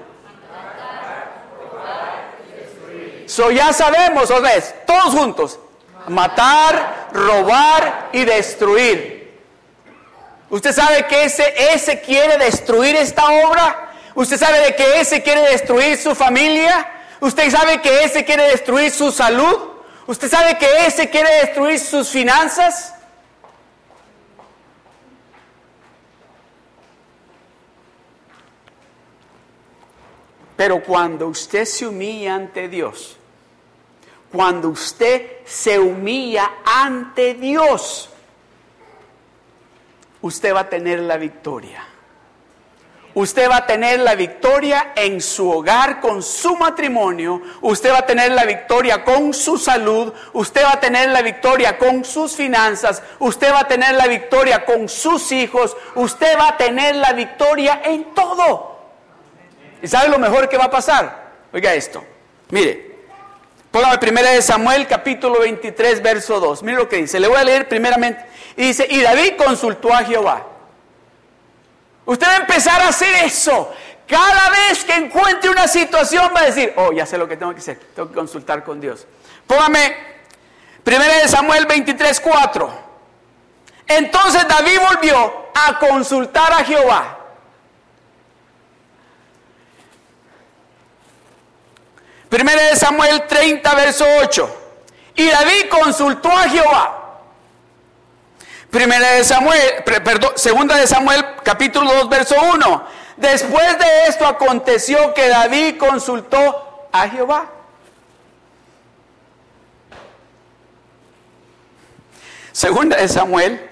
So 3.26 3.52
ya 3.52 3.72
sabemos, 3.74 4.32
o 4.32 4.42
ves, 4.42 4.74
todos 4.88 5.14
juntos, 5.14 5.60
matar, 6.08 7.10
robar 7.14 8.10
y 8.12 8.26
destruir. 8.26 9.38
¿Usted 10.50 10.74
sabe 10.74 11.06
que 11.06 11.26
ese, 11.26 11.54
ese 11.74 12.02
quiere 12.02 12.38
destruir 12.38 12.96
esta 12.96 13.26
obra? 13.46 13.92
¿Usted 14.16 14.38
sabe 14.38 14.60
de 14.62 14.76
que 14.76 15.00
ese 15.00 15.22
quiere 15.22 15.42
destruir 15.42 15.98
su 15.98 16.16
familia? 16.16 16.90
¿Usted 17.20 17.52
sabe 17.52 17.82
que 17.82 18.04
ese 18.04 18.26
quiere 18.26 18.44
destruir 18.50 18.92
su 18.92 19.12
salud? 19.12 19.74
¿Usted 20.08 20.28
sabe 20.28 20.58
que 20.58 20.88
ese 20.88 21.10
quiere 21.10 21.30
destruir 21.42 21.80
sus 21.80 22.10
finanzas? 22.10 22.96
Pero 30.60 30.84
cuando 30.84 31.30
usted 31.30 31.64
se 31.64 31.88
humilla 31.88 32.36
ante 32.36 32.68
Dios, 32.68 33.16
cuando 34.30 34.68
usted 34.68 35.38
se 35.46 35.80
humilla 35.80 36.52
ante 36.66 37.34
Dios, 37.36 38.10
usted 40.22 40.54
va 40.54 40.60
a 40.60 40.70
tener 40.70 41.00
la 41.00 41.16
victoria. 41.16 41.88
Usted 43.14 43.50
va 43.50 43.56
a 43.56 43.66
tener 43.68 44.02
la 44.02 44.16
victoria 44.16 44.92
en 44.98 45.22
su 45.22 45.50
hogar, 45.50 46.02
con 46.02 46.22
su 46.22 46.58
matrimonio. 46.58 47.42
Usted 47.62 47.94
va 47.94 48.00
a 48.00 48.06
tener 48.06 48.34
la 48.34 48.44
victoria 48.44 49.06
con 49.06 49.34
su 49.34 49.58
salud. 49.58 50.12
Usted 50.34 50.62
va 50.66 50.74
a 50.74 50.80
tener 50.82 51.08
la 51.08 51.22
victoria 51.22 51.78
con 51.78 52.04
sus 52.04 52.36
finanzas. 52.36 53.02
Usted 53.20 53.54
va 53.54 53.60
a 53.62 53.68
tener 53.70 53.96
la 53.96 54.08
victoria 54.08 54.66
con 54.66 54.90
sus 54.90 55.32
hijos. 55.32 55.78
Usted 55.96 56.38
va 56.38 56.50
a 56.50 56.58
tener 56.58 56.98
la 56.98 57.14
victoria 57.14 57.80
en 57.86 58.14
todo. 58.14 58.79
¿Y 59.82 59.88
sabe 59.88 60.10
lo 60.10 60.20
mejor 60.20 60.50
que 60.50 60.58
va 60.58 60.66
a 60.66 60.72
pasar? 60.72 61.30
Oiga 61.52 61.74
esto. 61.74 62.04
Mire, 62.50 62.90
Póngame 63.72 64.00
primera 64.00 64.32
de 64.32 64.42
Samuel, 64.42 64.88
capítulo 64.88 65.42
23, 65.42 66.02
verso 66.02 66.40
2. 66.40 66.64
Mire 66.64 66.78
lo 66.78 66.90
que 66.90 66.98
dice. 66.98 67.20
Le 67.20 67.28
voy 67.28 67.38
a 67.38 67.44
leer 67.44 67.68
primeramente. 67.68 68.26
Y 68.58 68.64
dice, 68.64 68.88
y 68.90 69.00
David 69.02 69.34
consultó 69.38 69.94
a 69.94 70.04
Jehová. 70.04 70.48
Usted 72.06 72.26
va 72.26 72.32
a 72.32 72.38
empezar 72.38 72.82
a 72.82 72.88
hacer 72.88 73.14
eso. 73.26 73.72
Cada 74.08 74.50
vez 74.50 74.84
que 74.84 74.96
encuentre 74.96 75.52
una 75.52 75.68
situación 75.68 76.32
va 76.36 76.42
a 76.42 76.46
decir, 76.46 76.74
oh, 76.78 76.92
ya 76.92 77.06
sé 77.06 77.20
lo 77.20 77.28
que 77.28 77.38
tengo 77.38 77.54
que 77.54 77.60
hacer, 77.60 77.80
tengo 77.96 78.10
que 78.10 78.16
consultar 78.16 78.64
con 78.64 78.82
Dios. 78.82 79.06
Póngame 79.46 79.96
1 80.84 81.28
Samuel 81.28 81.68
23, 81.68 82.20
4. 82.20 82.90
Entonces 83.86 84.48
David 84.48 84.80
volvió 84.80 85.50
a 85.54 85.78
consultar 85.78 86.52
a 86.54 86.64
Jehová. 86.64 87.19
Primera 92.30 92.62
de 92.62 92.76
Samuel 92.76 93.26
30, 93.28 93.76
verso 93.76 94.06
8. 94.22 94.56
Y 95.16 95.28
David 95.28 95.70
consultó 95.70 96.32
a 96.32 96.48
Jehová. 96.48 96.96
Primera 98.70 99.14
de 99.14 99.24
Samuel, 99.24 99.84
perdón, 99.84 100.34
segunda 100.36 100.76
de 100.78 100.86
Samuel, 100.86 101.26
capítulo 101.44 101.92
2, 101.92 102.10
verso 102.10 102.36
1. 102.54 102.88
Después 103.18 103.80
de 103.80 104.06
esto 104.08 104.28
aconteció 104.28 105.14
que 105.16 105.28
David 105.28 105.78
consultó 105.78 106.88
a 106.92 107.10
Jehová. 107.10 107.50
Segunda 112.52 112.98
de 112.98 113.08
Samuel, 113.08 113.70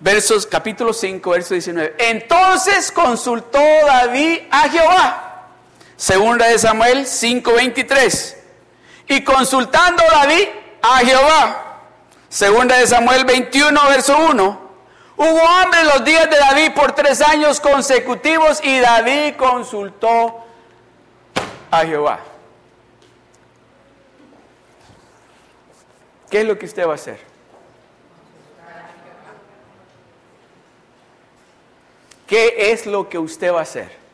versos 0.00 0.46
capítulo 0.46 0.94
5, 0.94 1.30
verso 1.30 1.54
19. 1.54 1.94
Entonces 1.98 2.90
consultó 2.90 3.58
David 3.58 4.40
a 4.50 4.68
Jehová. 4.70 5.27
Segunda 5.98 6.46
de 6.46 6.58
Samuel 6.60 7.06
5:23. 7.06 8.36
Y 9.08 9.24
consultando 9.24 10.02
David 10.12 10.48
a 10.80 10.98
Jehová. 10.98 11.80
Segunda 12.28 12.76
de 12.76 12.86
Samuel 12.86 13.24
21, 13.24 13.80
verso 13.88 14.16
1. 14.16 14.68
Hubo 15.16 15.48
hambre 15.48 15.82
los 15.82 16.04
días 16.04 16.30
de 16.30 16.36
David 16.36 16.72
por 16.72 16.92
tres 16.92 17.20
años 17.20 17.58
consecutivos 17.58 18.60
y 18.62 18.78
David 18.78 19.34
consultó 19.36 20.44
a 21.68 21.84
Jehová. 21.84 22.20
¿Qué 26.30 26.42
es 26.42 26.46
lo 26.46 26.56
que 26.56 26.66
usted 26.66 26.86
va 26.86 26.92
a 26.92 26.94
hacer? 26.94 27.18
¿Qué 32.28 32.70
es 32.70 32.86
lo 32.86 33.08
que 33.08 33.18
usted 33.18 33.52
va 33.52 33.60
a 33.60 33.62
hacer? 33.62 34.07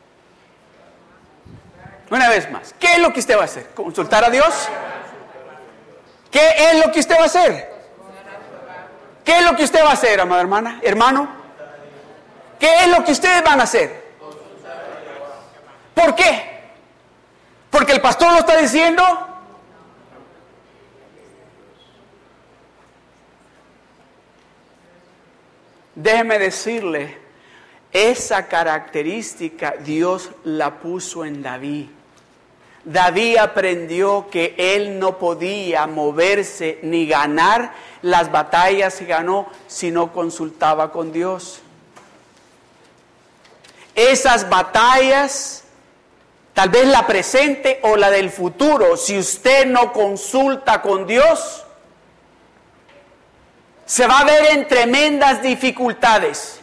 Una 2.09 2.29
vez 2.29 2.49
más, 2.51 2.73
¿qué 2.79 2.93
es 2.93 2.99
lo 2.99 3.11
que 3.11 3.19
usted 3.19 3.35
va 3.35 3.41
a 3.41 3.45
hacer? 3.45 3.69
¿Consultar 3.73 4.23
a 4.23 4.29
Dios? 4.29 4.69
¿Qué 6.29 6.49
es 6.57 6.85
lo 6.85 6.91
que 6.91 6.99
usted 6.99 7.15
va 7.17 7.23
a 7.23 7.25
hacer? 7.25 7.73
¿Qué 9.23 9.39
es 9.39 9.43
lo 9.43 9.55
que 9.55 9.63
usted 9.63 9.83
va 9.83 9.89
a 9.89 9.93
hacer, 9.93 10.19
amada 10.19 10.41
hermana, 10.41 10.79
hermano? 10.83 11.27
¿Qué 12.59 12.83
es 12.83 12.87
lo 12.87 13.03
que 13.03 13.11
ustedes 13.11 13.43
van 13.43 13.59
a 13.59 13.63
hacer? 13.63 14.05
¿Por 15.95 16.13
qué? 16.13 16.61
Porque 17.71 17.93
el 17.93 18.01
pastor 18.01 18.33
lo 18.33 18.39
está 18.39 18.57
diciendo. 18.57 19.03
Déjeme 25.95 26.37
decirle, 26.37 27.24
esa 27.95 28.47
característica 28.47 29.75
Dios 29.79 30.29
la 30.43 30.79
puso 30.79 31.23
en 31.23 31.41
David. 31.41 31.87
David 32.83 33.37
aprendió 33.37 34.29
que 34.29 34.53
él 34.57 34.99
no 34.99 35.17
podía 35.17 35.87
moverse 35.87 36.79
ni 36.83 37.07
ganar 37.07 37.71
las 38.01 38.29
batallas 38.33 38.95
que 38.95 39.05
ganó 39.05 39.47
si 39.67 39.91
no 39.91 40.11
consultaba 40.11 40.91
con 40.91 41.13
Dios. 41.13 41.61
Esas 43.95 44.49
batallas, 44.49 45.63
tal 46.53 46.67
vez 46.67 46.87
la 46.89 47.07
presente 47.07 47.79
o 47.83 47.95
la 47.95 48.11
del 48.11 48.29
futuro, 48.29 48.97
si 48.97 49.17
usted 49.17 49.67
no 49.67 49.93
consulta 49.93 50.81
con 50.81 51.07
Dios, 51.07 51.63
se 53.85 54.05
va 54.05 54.19
a 54.19 54.25
ver 54.25 54.47
en 54.51 54.67
tremendas 54.67 55.41
dificultades. 55.41 56.59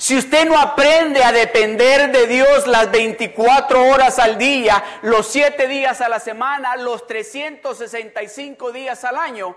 Si 0.00 0.16
usted 0.16 0.48
no 0.48 0.58
aprende 0.58 1.22
a 1.22 1.30
depender 1.30 2.10
de 2.10 2.26
Dios 2.26 2.66
las 2.66 2.90
24 2.90 3.84
horas 3.84 4.18
al 4.18 4.38
día, 4.38 4.82
los 5.02 5.26
7 5.26 5.68
días 5.68 6.00
a 6.00 6.08
la 6.08 6.18
semana, 6.18 6.74
los 6.76 7.06
365 7.06 8.72
días 8.72 9.04
al 9.04 9.18
año, 9.18 9.54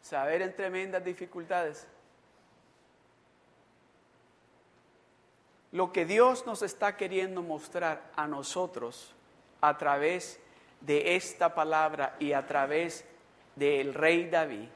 se 0.00 0.16
va 0.16 0.22
a 0.22 0.26
ver 0.26 0.42
en 0.42 0.56
tremendas 0.56 1.04
dificultades. 1.04 1.86
Lo 5.70 5.92
que 5.92 6.04
Dios 6.04 6.46
nos 6.46 6.62
está 6.62 6.96
queriendo 6.96 7.40
mostrar 7.40 8.02
a 8.16 8.26
nosotros 8.26 9.14
a 9.60 9.78
través 9.78 10.40
de 10.80 11.14
esta 11.14 11.54
palabra 11.54 12.16
y 12.18 12.32
a 12.32 12.44
través 12.44 13.04
del 13.54 13.94
rey 13.94 14.28
David 14.28 14.68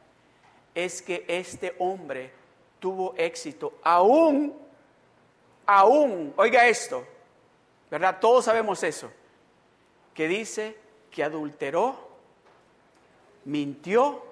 es 0.73 1.03
que 1.03 1.25
este 1.27 1.75
hombre 1.81 2.31
tuvo 2.79 3.13
éxito 3.17 3.73
aún 3.83 4.63
aún, 5.67 6.33
oiga 6.37 6.67
esto, 6.67 7.07
¿verdad? 7.91 8.19
Todos 8.21 8.45
sabemos 8.45 8.83
eso, 8.83 9.11
que 10.13 10.29
dice 10.29 10.77
que 11.11 11.23
adulteró, 11.23 11.97
mintió 13.45 14.23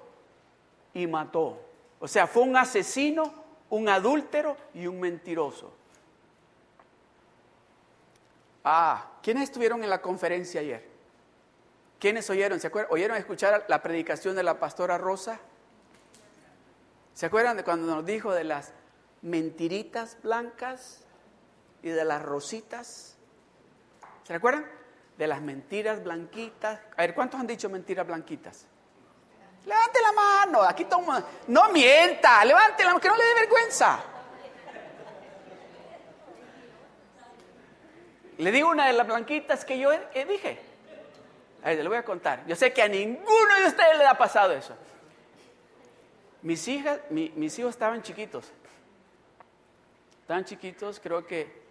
y 0.93 1.07
mató. 1.07 1.59
O 1.99 2.07
sea, 2.07 2.27
fue 2.27 2.43
un 2.43 2.57
asesino, 2.57 3.33
un 3.69 3.89
adúltero 3.89 4.57
y 4.73 4.87
un 4.87 4.99
mentiroso. 4.99 5.71
Ah, 8.63 9.11
¿quiénes 9.21 9.43
estuvieron 9.43 9.83
en 9.83 9.89
la 9.89 10.01
conferencia 10.01 10.61
ayer? 10.61 10.87
¿Quiénes 11.99 12.29
oyeron? 12.29 12.59
¿Se 12.59 12.67
acuerdan? 12.67 12.93
¿Oyeron 12.93 13.17
escuchar 13.17 13.65
la 13.67 13.81
predicación 13.81 14.35
de 14.35 14.43
la 14.43 14.59
pastora 14.59 14.97
Rosa? 14.97 15.39
¿Se 17.13 17.25
acuerdan 17.25 17.57
de 17.57 17.63
cuando 17.63 17.93
nos 17.93 18.05
dijo 18.05 18.33
de 18.33 18.43
las 18.43 18.73
mentiritas 19.21 20.17
blancas 20.21 21.05
y 21.83 21.89
de 21.89 22.05
las 22.05 22.21
rositas. 22.21 23.15
¿Se 24.23 24.33
recuerdan? 24.33 24.65
De 25.17 25.27
las 25.27 25.41
mentiras 25.41 26.01
blanquitas. 26.01 26.79
A 26.97 27.01
ver, 27.01 27.13
¿cuántos 27.13 27.39
han 27.39 27.45
dicho 27.45 27.69
mentiras 27.69 28.07
blanquitas? 28.07 28.65
Levante 29.65 30.01
la 30.01 30.11
mano, 30.13 30.61
aquí 30.63 30.85
toma. 30.85 31.23
No 31.47 31.69
mienta, 31.69 32.43
levante 32.43 32.83
la 32.83 32.89
mano, 32.89 33.01
que 33.01 33.09
no 33.09 33.17
le 33.17 33.23
dé 33.23 33.33
vergüenza. 33.35 33.99
Le 38.37 38.51
digo 38.51 38.69
una 38.69 38.87
de 38.87 38.93
las 38.93 39.05
blanquitas 39.05 39.63
que 39.63 39.77
yo 39.77 39.91
dije. 40.27 40.59
A 41.63 41.69
ver, 41.69 41.77
le 41.83 41.87
voy 41.87 41.97
a 41.97 42.03
contar. 42.03 42.45
Yo 42.47 42.55
sé 42.55 42.73
que 42.73 42.81
a 42.81 42.87
ninguno 42.87 43.55
de 43.61 43.67
ustedes 43.67 43.97
le 43.97 44.05
ha 44.05 44.17
pasado 44.17 44.53
eso. 44.53 44.75
Mis 46.41 46.67
hijas, 46.67 46.99
mis 47.09 47.59
hijos 47.59 47.71
estaban 47.71 48.01
chiquitos. 48.01 48.51
Estaban 50.21 50.43
chiquitos, 50.45 50.99
creo 50.99 51.25
que 51.25 51.62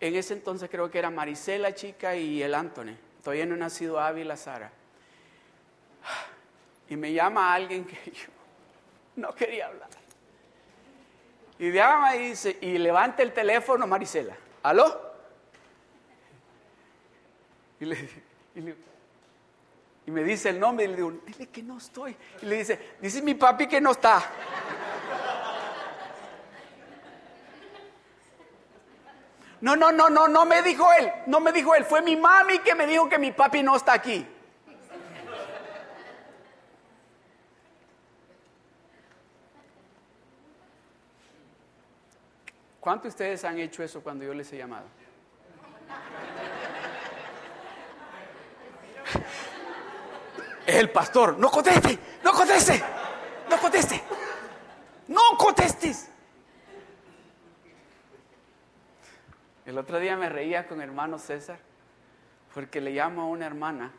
en 0.00 0.14
ese 0.14 0.34
entonces 0.34 0.70
creo 0.70 0.90
que 0.90 0.98
era 0.98 1.10
Marisela 1.10 1.74
chica 1.74 2.14
y 2.14 2.42
el 2.42 2.54
Anthony. 2.54 2.96
Todavía 3.22 3.46
no 3.46 3.54
ha 3.54 3.58
nacido 3.58 3.98
Ávila 3.98 4.36
Sara. 4.36 4.70
Y 6.88 6.96
me 6.96 7.12
llama 7.12 7.52
alguien 7.52 7.84
que 7.84 8.10
yo 8.10 8.28
no 9.16 9.34
quería 9.34 9.66
hablar. 9.66 9.88
Y 11.58 11.72
llama 11.72 12.14
y 12.14 12.30
dice, 12.30 12.56
y 12.60 12.78
levanta 12.78 13.22
el 13.22 13.32
teléfono 13.32 13.86
Marisela. 13.86 14.36
¿Aló? 14.62 15.08
Y, 17.80 17.84
y 20.06 20.10
me 20.10 20.24
dice 20.24 20.48
el 20.48 20.58
nombre 20.60 20.86
y 20.86 20.88
le 20.88 20.96
digo, 20.96 21.10
dile 21.26 21.48
que 21.48 21.62
no 21.62 21.78
estoy. 21.78 22.16
Y 22.40 22.46
le 22.46 22.56
dice, 22.56 22.96
dice 23.00 23.20
mi 23.20 23.34
papi 23.34 23.66
que 23.66 23.80
no 23.80 23.90
está. 23.90 24.24
No, 29.60 29.74
no, 29.74 29.90
no, 29.90 30.08
no, 30.08 30.28
no 30.28 30.44
me 30.44 30.62
dijo 30.62 30.86
él, 30.98 31.12
no 31.26 31.40
me 31.40 31.52
dijo 31.52 31.74
él, 31.74 31.84
fue 31.84 32.00
mi 32.00 32.16
mami 32.16 32.60
que 32.60 32.74
me 32.74 32.86
dijo 32.86 33.08
que 33.08 33.18
mi 33.18 33.32
papi 33.32 33.62
no 33.62 33.76
está 33.76 33.92
aquí. 33.94 34.26
¿Cuántos 42.80 43.02
de 43.02 43.08
ustedes 43.08 43.44
han 43.44 43.58
hecho 43.58 43.82
eso 43.82 44.00
cuando 44.00 44.24
yo 44.24 44.32
les 44.32 44.50
he 44.52 44.56
llamado? 44.56 44.86
El 50.64 50.90
pastor, 50.90 51.38
no 51.38 51.50
conteste, 51.50 51.98
no 52.22 52.32
conteste, 52.32 52.82
no 53.50 53.58
conteste, 53.58 54.02
no 55.08 55.20
contestes. 55.36 56.08
El 59.68 59.76
otro 59.76 59.98
día 59.98 60.16
me 60.16 60.30
reía 60.30 60.66
con 60.66 60.80
hermano 60.80 61.18
César 61.18 61.58
porque 62.54 62.80
le 62.80 62.90
llamo 62.90 63.20
a 63.20 63.26
una 63.26 63.44
hermana 63.44 63.92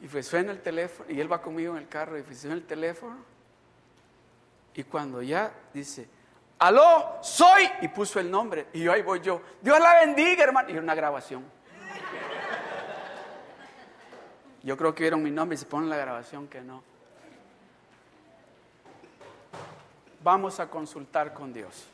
y 0.00 0.08
pues 0.08 0.26
suena 0.26 0.50
el 0.50 0.60
teléfono 0.60 1.08
y 1.08 1.20
él 1.20 1.30
va 1.30 1.40
conmigo 1.40 1.76
en 1.76 1.78
el 1.78 1.88
carro 1.88 2.18
y 2.18 2.22
pues 2.22 2.40
suena 2.40 2.56
el 2.56 2.66
teléfono 2.66 3.18
y 4.74 4.82
cuando 4.82 5.22
ya 5.22 5.52
dice, 5.72 6.08
aló, 6.58 7.18
soy, 7.22 7.70
y 7.82 7.86
puso 7.86 8.18
el 8.18 8.28
nombre. 8.28 8.66
Y 8.72 8.88
ahí 8.88 9.02
voy 9.02 9.20
yo, 9.20 9.40
Dios 9.60 9.78
la 9.78 10.00
bendiga, 10.00 10.42
hermano. 10.42 10.68
Y 10.70 10.78
una 10.78 10.96
grabación. 10.96 11.44
Yo 14.64 14.76
creo 14.76 14.92
que 14.92 15.04
vieron 15.04 15.22
mi 15.22 15.30
nombre 15.30 15.54
y 15.54 15.58
se 15.58 15.66
ponen 15.66 15.88
la 15.88 15.98
grabación 15.98 16.48
que 16.48 16.62
no. 16.62 16.82
Vamos 20.20 20.58
a 20.58 20.68
consultar 20.68 21.32
con 21.32 21.52
Dios. 21.52 21.91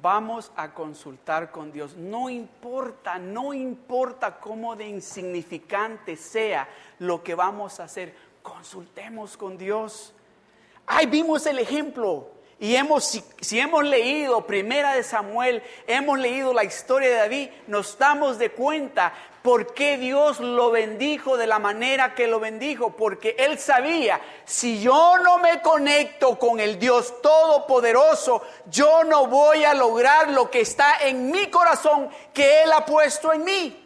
Vamos 0.00 0.52
a 0.56 0.72
consultar 0.74 1.50
con 1.50 1.72
Dios. 1.72 1.96
No 1.96 2.28
importa, 2.28 3.18
no 3.18 3.54
importa 3.54 4.38
cómo 4.38 4.76
de 4.76 4.88
insignificante 4.88 6.16
sea 6.16 6.68
lo 6.98 7.22
que 7.22 7.34
vamos 7.34 7.80
a 7.80 7.84
hacer. 7.84 8.14
Consultemos 8.42 9.36
con 9.36 9.56
Dios. 9.56 10.14
Ahí 10.86 11.06
vimos 11.06 11.46
el 11.46 11.58
ejemplo. 11.58 12.33
Y 12.60 12.76
hemos, 12.76 13.20
si, 13.40 13.58
hemos 13.58 13.84
leído 13.84 14.46
Primera 14.46 14.94
de 14.94 15.02
Samuel, 15.02 15.62
hemos 15.86 16.18
leído 16.18 16.54
la 16.54 16.64
historia 16.64 17.08
de 17.08 17.14
David, 17.16 17.48
nos 17.66 17.98
damos 17.98 18.38
de 18.38 18.50
cuenta 18.52 19.12
por 19.42 19.74
qué 19.74 19.98
Dios 19.98 20.40
lo 20.40 20.70
bendijo 20.70 21.36
de 21.36 21.46
la 21.46 21.58
manera 21.58 22.14
que 22.14 22.26
lo 22.26 22.40
bendijo. 22.40 22.90
Porque 22.90 23.36
Él 23.38 23.58
sabía, 23.58 24.20
si 24.44 24.80
yo 24.80 25.18
no 25.18 25.38
me 25.38 25.60
conecto 25.60 26.38
con 26.38 26.60
el 26.60 26.78
Dios 26.78 27.20
Todopoderoso, 27.20 28.42
yo 28.70 29.04
no 29.04 29.26
voy 29.26 29.64
a 29.64 29.74
lograr 29.74 30.30
lo 30.30 30.50
que 30.50 30.60
está 30.60 30.98
en 31.02 31.30
mi 31.30 31.48
corazón 31.48 32.08
que 32.32 32.62
Él 32.62 32.72
ha 32.72 32.86
puesto 32.86 33.32
en 33.32 33.44
mí. 33.44 33.83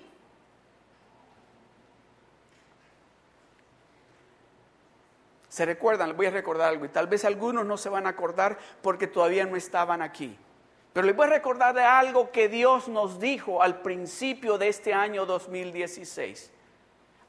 ¿Se 5.59 5.67
recuerdan? 5.67 6.11
Les 6.11 6.17
voy 6.17 6.27
a 6.27 6.31
recordar 6.31 6.69
algo 6.69 6.85
y 6.85 6.89
tal 6.89 7.09
vez 7.09 7.25
algunos 7.25 7.67
no 7.67 7.77
se 7.77 7.89
van 7.89 8.07
a 8.07 8.11
acordar 8.11 8.57
porque 8.81 9.09
todavía 9.09 9.45
no 9.45 9.57
estaban 9.57 10.03
aquí. 10.03 10.39
Pero 10.93 11.05
les 11.05 11.17
voy 11.17 11.27
a 11.27 11.31
recordar 11.31 11.75
de 11.75 11.83
algo 11.83 12.31
que 12.31 12.49
Dios 12.49 12.87
nos 12.87 13.19
dijo 13.19 13.61
al 13.61 13.83
principio 13.83 14.57
de 14.57 14.69
este 14.69 14.95
año 14.95 15.27
2016. 15.27 16.53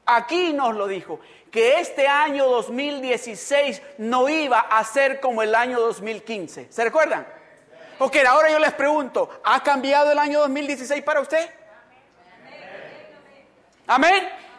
Aquí 0.06 0.52
nos 0.52 0.76
lo 0.76 0.86
dijo, 0.86 1.18
que 1.50 1.80
este 1.80 2.06
año 2.06 2.46
2016 2.46 3.82
no 3.98 4.28
iba 4.28 4.60
a 4.60 4.84
ser 4.84 5.18
como 5.18 5.42
el 5.42 5.52
año 5.56 5.80
2015. 5.80 6.68
¿Se 6.70 6.84
recuerdan? 6.84 7.26
Porque 7.98 8.24
ahora 8.24 8.48
yo 8.48 8.60
les 8.60 8.74
pregunto, 8.74 9.40
¿ha 9.42 9.60
cambiado 9.64 10.12
el 10.12 10.20
año 10.20 10.38
2016 10.38 11.02
para 11.02 11.20
usted? 11.20 11.50
Amén 13.88 14.49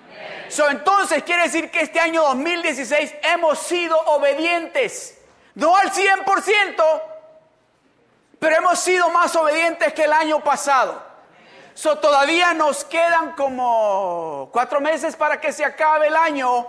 entonces 0.60 1.24
quiere 1.24 1.43
decir 1.43 1.72
que 1.72 1.82
este 1.82 1.99
año 1.99 2.24
2016 2.24 3.16
hemos 3.24 3.60
sido 3.60 3.97
obedientes. 3.97 5.18
No 5.56 5.76
al 5.76 5.91
100%, 5.91 7.02
pero 8.39 8.56
hemos 8.58 8.80
sido 8.80 9.10
más 9.10 9.36
obedientes 9.36 9.93
que 9.93 10.04
el 10.04 10.14
año 10.14 10.43
pasado. 10.43 11.02
So, 11.74 11.97
todavía 11.99 12.54
nos 12.54 12.84
quedan 12.84 13.32
como 13.34 14.49
cuatro 14.52 14.82
meses 14.82 15.16
para 15.16 15.39
que 15.39 15.54
se 15.54 15.64
acabe 15.64 16.08
el 16.08 16.16
año. 16.16 16.68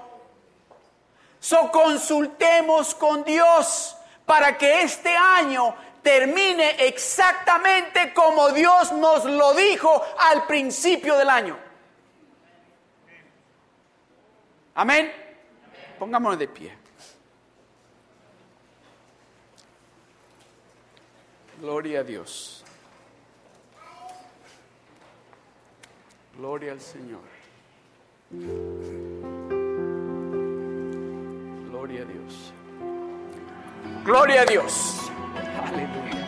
So, 1.41 1.71
consultemos 1.71 2.95
con 2.95 3.25
Dios 3.25 3.97
para 4.25 4.57
que 4.57 4.83
este 4.83 5.15
año 5.15 5.75
termine 6.03 6.87
exactamente 6.87 8.13
como 8.13 8.51
Dios 8.51 8.93
nos 8.93 9.25
lo 9.25 9.55
dijo 9.55 10.05
al 10.19 10.47
principio 10.47 11.17
del 11.17 11.31
año. 11.31 11.59
Amén. 14.75 15.13
Pongámonos 15.99 16.39
de 16.39 16.49
pie. 16.49 16.73
Gloria 21.61 22.01
a 22.01 22.03
Dios. 22.03 22.65
Gloria 26.37 26.73
al 26.73 26.81
Señor. 26.81 27.21
Gloria 31.69 32.03
a 32.03 32.05
Dios. 32.05 32.53
Gloria 34.05 34.41
a 34.41 34.45
Dios. 34.45 35.11
Aleluya. 35.63 36.22